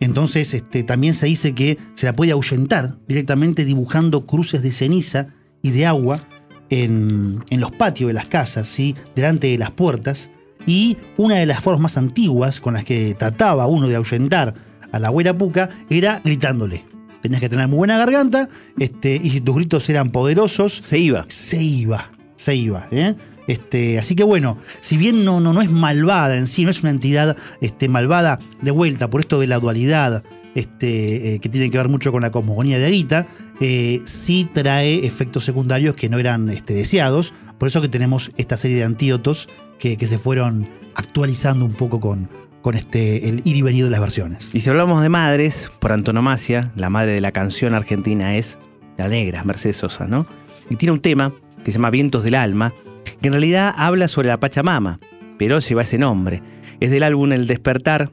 Entonces, 0.00 0.52
este, 0.54 0.82
también 0.82 1.14
se 1.14 1.26
dice 1.26 1.54
que 1.54 1.78
se 1.94 2.06
la 2.06 2.16
puede 2.16 2.32
ahuyentar 2.32 2.96
directamente 3.06 3.64
dibujando 3.64 4.26
cruces 4.26 4.62
de 4.62 4.72
ceniza 4.72 5.28
y 5.62 5.70
de 5.70 5.86
agua 5.86 6.26
en, 6.70 7.44
en 7.50 7.60
los 7.60 7.70
patios 7.70 8.08
de 8.08 8.14
las 8.14 8.26
casas, 8.26 8.68
¿sí? 8.68 8.96
delante 9.14 9.46
de 9.46 9.58
las 9.58 9.70
puertas. 9.70 10.30
Y 10.66 10.96
una 11.16 11.36
de 11.36 11.46
las 11.46 11.60
formas 11.60 11.80
más 11.80 11.96
antiguas 11.96 12.60
con 12.60 12.74
las 12.74 12.84
que 12.84 13.14
trataba 13.14 13.68
uno 13.68 13.86
de 13.86 13.94
ahuyentar 13.94 14.54
a 14.90 14.98
la 14.98 15.10
güera 15.10 15.36
puca 15.36 15.70
era 15.88 16.20
gritándole. 16.24 16.84
Tenías 17.22 17.40
que 17.40 17.48
tener 17.48 17.68
muy 17.68 17.78
buena 17.78 17.98
garganta, 17.98 18.48
este, 18.78 19.20
y 19.22 19.30
si 19.30 19.40
tus 19.40 19.56
gritos 19.56 19.88
eran 19.88 20.10
poderosos. 20.10 20.74
Se 20.74 20.98
iba. 20.98 21.24
Se 21.28 21.62
iba, 21.62 22.10
se 22.36 22.54
iba. 22.54 22.88
¿eh? 22.90 23.14
Este, 23.46 23.98
así 23.98 24.14
que 24.16 24.24
bueno, 24.24 24.58
si 24.80 24.96
bien 24.96 25.24
no, 25.24 25.40
no, 25.40 25.52
no 25.52 25.62
es 25.62 25.70
malvada 25.70 26.36
en 26.36 26.46
sí, 26.46 26.64
no 26.64 26.70
es 26.70 26.82
una 26.82 26.90
entidad 26.90 27.36
este, 27.60 27.88
malvada 27.88 28.40
de 28.60 28.70
vuelta 28.70 29.08
por 29.08 29.20
esto 29.20 29.38
de 29.38 29.46
la 29.46 29.58
dualidad, 29.58 30.24
este, 30.54 31.34
eh, 31.34 31.38
que 31.38 31.48
tiene 31.48 31.70
que 31.70 31.78
ver 31.78 31.88
mucho 31.88 32.12
con 32.12 32.22
la 32.22 32.30
cosmogonía 32.30 32.78
de 32.78 32.86
Arita, 32.86 33.26
eh, 33.60 34.00
sí 34.04 34.48
trae 34.52 35.06
efectos 35.06 35.44
secundarios 35.44 35.94
que 35.94 36.08
no 36.08 36.18
eran 36.18 36.48
este, 36.48 36.74
deseados. 36.74 37.34
Por 37.58 37.68
eso 37.68 37.80
que 37.80 37.88
tenemos 37.88 38.32
esta 38.36 38.56
serie 38.56 38.78
de 38.78 38.84
antídotos 38.84 39.48
que, 39.78 39.96
que 39.96 40.06
se 40.06 40.18
fueron 40.18 40.68
actualizando 40.94 41.64
un 41.64 41.72
poco 41.72 42.00
con, 42.00 42.28
con 42.62 42.74
este, 42.74 43.28
el 43.28 43.42
ir 43.44 43.56
y 43.56 43.62
venir 43.62 43.84
de 43.84 43.90
las 43.90 44.00
versiones. 44.00 44.50
Y 44.52 44.60
si 44.60 44.70
hablamos 44.70 45.02
de 45.02 45.08
madres, 45.08 45.70
por 45.78 45.92
antonomasia, 45.92 46.72
la 46.74 46.90
madre 46.90 47.12
de 47.12 47.20
la 47.20 47.32
canción 47.32 47.74
argentina 47.74 48.36
es 48.36 48.58
la 48.98 49.08
negra, 49.08 49.44
Mercedes 49.44 49.76
Sosa, 49.76 50.06
¿no? 50.06 50.26
Y 50.68 50.76
tiene 50.76 50.92
un 50.92 51.00
tema 51.00 51.32
que 51.62 51.70
se 51.70 51.78
llama 51.78 51.90
Vientos 51.90 52.24
del 52.24 52.34
Alma, 52.34 52.72
que 53.20 53.28
en 53.28 53.34
realidad 53.34 53.74
habla 53.76 54.08
sobre 54.08 54.28
la 54.28 54.40
Pachamama, 54.40 55.00
pero 55.38 55.58
lleva 55.58 55.82
ese 55.82 55.98
nombre. 55.98 56.42
Es 56.80 56.90
del 56.90 57.02
álbum 57.02 57.32
El 57.32 57.46
Despertar 57.46 58.12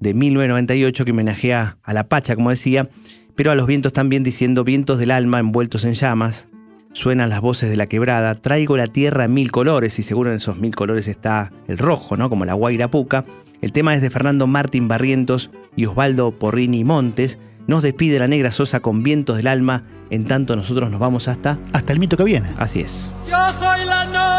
de 0.00 0.14
1998 0.14 1.04
que 1.04 1.10
homenajea 1.12 1.78
a 1.82 1.94
la 1.94 2.08
Pacha, 2.08 2.34
como 2.34 2.50
decía, 2.50 2.88
pero 3.34 3.50
a 3.50 3.54
los 3.54 3.66
vientos 3.66 3.92
también 3.92 4.22
diciendo 4.22 4.64
vientos 4.64 4.98
del 4.98 5.10
alma 5.10 5.40
envueltos 5.40 5.84
en 5.84 5.94
llamas. 5.94 6.48
Suenan 6.92 7.28
las 7.28 7.40
voces 7.40 7.70
de 7.70 7.76
la 7.76 7.88
quebrada, 7.88 8.36
traigo 8.36 8.76
la 8.76 8.86
tierra 8.86 9.24
en 9.24 9.34
mil 9.34 9.50
colores, 9.50 9.98
y 9.98 10.02
seguro 10.02 10.30
en 10.30 10.36
esos 10.36 10.58
mil 10.58 10.76
colores 10.76 11.08
está 11.08 11.52
el 11.66 11.78
rojo, 11.78 12.16
¿no? 12.16 12.30
Como 12.30 12.44
la 12.44 12.54
guaira 12.54 12.88
puca. 12.88 13.24
El 13.62 13.72
tema 13.72 13.94
es 13.94 14.02
de 14.02 14.10
Fernando 14.10 14.46
Martín 14.46 14.86
Barrientos 14.86 15.50
y 15.74 15.86
Osvaldo 15.86 16.38
Porrini 16.38 16.84
Montes. 16.84 17.38
Nos 17.66 17.82
despide 17.82 18.18
la 18.18 18.28
negra 18.28 18.50
Sosa 18.50 18.80
con 18.80 19.02
vientos 19.02 19.38
del 19.38 19.48
alma, 19.48 19.84
en 20.10 20.26
tanto 20.26 20.54
nosotros 20.54 20.90
nos 20.90 21.00
vamos 21.00 21.26
hasta... 21.28 21.58
Hasta 21.72 21.92
el 21.92 21.98
mito 21.98 22.16
que 22.16 22.24
viene. 22.24 22.48
Así 22.58 22.80
es. 22.80 23.10
Yo 23.28 23.52
soy 23.58 23.86
la 23.86 24.04
noche 24.04 24.33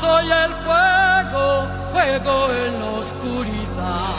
Soy 0.00 0.30
el 0.30 0.52
fuego, 0.64 1.68
fuego 1.92 2.48
en 2.52 2.82
oscuridad. 2.98 4.14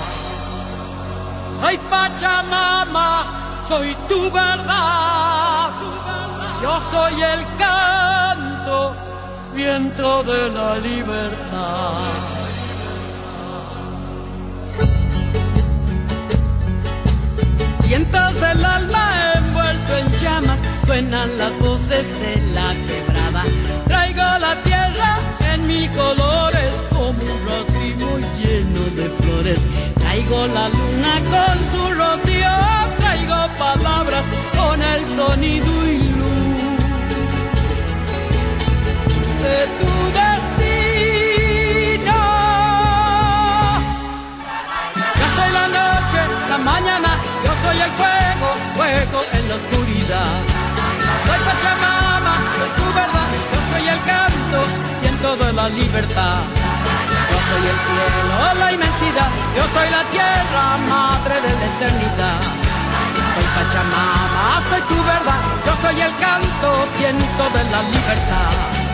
Soy 1.60 1.78
Pachamama, 1.90 3.64
soy 3.68 3.96
tu 4.08 4.30
verdad. 4.32 5.72
Yo 6.62 6.80
soy 6.92 7.22
el 7.22 7.46
canto, 7.58 8.96
viento 9.56 10.24
de 10.24 10.50
la 10.50 10.76
libertad. 10.78 12.32
Vientos 17.88 18.34
del 18.40 18.64
alma 18.64 19.34
envuelto 19.36 19.98
en 19.98 20.12
llamas, 20.22 20.60
suenan 20.86 21.38
las 21.38 21.60
voces 21.60 22.14
de 22.20 22.36
la 22.54 22.74
quebrada. 22.88 23.44
Traigo 23.88 24.24
la 24.40 24.56
tierra 24.64 25.21
en 25.54 25.68
mis 25.68 25.90
colores 25.92 26.74
como 26.90 27.10
un 27.10 27.40
racimo 27.48 28.10
lleno 28.40 28.84
de 28.96 29.10
flores. 29.20 29.60
Traigo 30.00 30.48
la 30.48 30.70
luna 30.70 31.14
con 31.34 31.56
su 31.72 31.84
rocío, 31.94 32.54
traigo 33.00 33.40
palabras 33.58 34.24
con 34.58 34.82
el 34.82 35.02
sonido 35.16 35.72
y 35.88 35.98
luz 35.98 36.72
de 39.44 39.58
tu 39.80 39.94
destino. 40.20 40.60
Yo 45.20 45.26
soy 45.36 45.52
la 45.60 45.68
noche, 45.80 46.20
la 46.50 46.58
mañana, 46.58 47.10
yo 47.46 47.52
soy 47.64 47.78
el 47.88 47.92
fuego, 48.00 48.48
fuego 48.76 49.20
en 49.34 49.50
la 49.50 49.56
oscuridad. 49.56 49.91
Libertad. 55.70 56.40
Yo 57.32 57.38
soy 57.50 57.64
el 57.72 57.78
cielo, 57.88 58.60
la 58.60 58.72
inmensidad, 58.72 59.30
yo 59.56 59.64
soy 59.74 59.90
la 59.90 60.04
tierra, 60.10 60.78
madre 60.90 61.36
de 61.42 61.52
la 61.60 61.66
eternidad. 61.74 62.42
Soy 63.34 63.46
Pachamama, 63.56 64.62
soy 64.70 64.82
tu 64.82 65.04
verdad, 65.04 65.42
yo 65.66 65.74
soy 65.82 66.02
el 66.02 66.16
canto, 66.18 66.70
viento 66.98 67.44
de 67.58 67.64
la 67.72 67.82
libertad. 67.84 68.91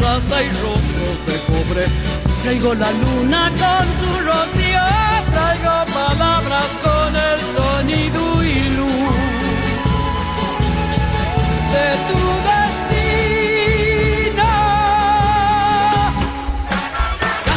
Raza 0.00 0.42
y 0.42 0.48
rostros 0.50 1.26
de 1.26 1.38
cobre. 1.46 1.86
Traigo 2.42 2.74
la 2.74 2.90
luna 2.90 3.50
con 3.50 3.86
su 4.00 4.10
rocío, 4.26 4.84
traigo 5.32 5.84
palabras 5.92 6.66
con 6.82 7.16
el 7.16 7.40
sonido 7.56 8.42
y 8.42 8.70
luz 8.76 9.16
de 11.72 11.86
tu 12.08 12.20
destino. 12.50 14.50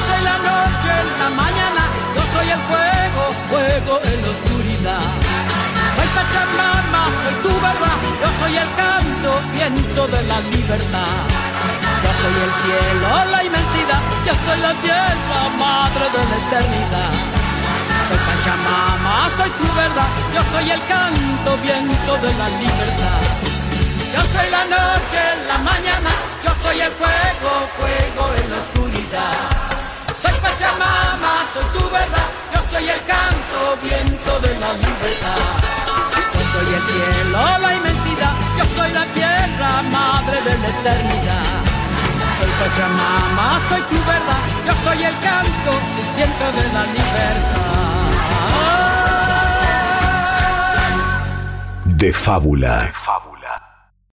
Soy 0.05 0.21
la 0.29 0.37
noche 0.49 0.91
en 1.01 1.07
la 1.21 1.29
mañana, 1.29 1.83
yo 2.15 2.23
soy 2.33 2.47
el 2.55 2.61
fuego, 2.69 3.21
fuego 3.49 3.93
en 4.03 4.17
la 4.21 4.29
oscuridad. 4.35 5.07
Soy 5.95 6.07
Pachamama, 6.15 7.03
soy 7.21 7.35
tu 7.43 7.53
verdad, 7.65 7.97
yo 8.21 8.29
soy 8.39 8.53
el 8.57 8.69
canto, 8.75 9.29
viento 9.53 10.01
de 10.07 10.21
la 10.27 10.37
libertad. 10.41 11.34
Soy 12.25 12.33
el 12.33 12.53
cielo, 12.65 13.25
la 13.29 13.43
inmensidad, 13.43 14.01
yo 14.25 14.33
soy 14.33 14.59
la 14.59 14.73
tierra, 14.81 15.39
madre 15.59 16.05
de 16.09 16.21
la 16.25 16.37
eternidad. 16.41 17.13
Soy 18.07 18.17
Pachamama, 18.25 19.29
soy 19.37 19.49
tu 19.51 19.67
verdad, 19.77 20.09
yo 20.33 20.41
soy 20.51 20.71
el 20.71 20.81
canto, 20.87 21.49
viento 21.61 22.17
de 22.25 22.33
la 22.33 22.49
libertad. 22.49 23.21
Yo 24.11 24.21
soy 24.33 24.49
la 24.49 24.65
noche, 24.65 25.21
la 25.47 25.57
mañana, 25.59 26.09
yo 26.43 26.51
soy 26.63 26.81
el 26.81 26.91
fuego, 26.93 27.51
fuego 27.77 28.33
en 28.41 28.49
la 28.49 28.57
oscuridad. 28.57 29.37
Soy 30.23 30.33
Pachamama, 30.41 31.45
soy 31.53 31.65
tu 31.77 31.85
verdad, 31.91 32.27
yo 32.55 32.59
soy 32.71 32.89
el 32.89 33.01
canto, 33.05 33.77
viento 33.83 34.39
de 34.39 34.59
la 34.63 34.73
libertad. 34.73 35.45
Yo 36.33 36.41
soy 36.53 36.73
el 36.73 36.83
cielo, 36.89 37.57
la 37.61 37.75
inmensidad, 37.75 38.33
yo 38.57 38.65
soy 38.75 38.91
la 38.93 39.05
tierra, 39.13 39.69
madre 39.91 40.41
de 40.41 40.57
la 40.57 40.67
eternidad. 40.69 41.64
Soy 42.45 42.53
Pachamama, 42.59 43.59
soy 43.69 43.81
tu 43.81 43.95
verdad, 44.05 44.43
yo 44.67 44.73
soy 44.83 45.03
el 45.03 45.17
canto, 45.19 45.71
viento 46.15 46.45
de 46.51 46.73
la 46.73 46.83
libertad. 46.85 47.65
De 51.85 52.13
fábula. 52.13 52.91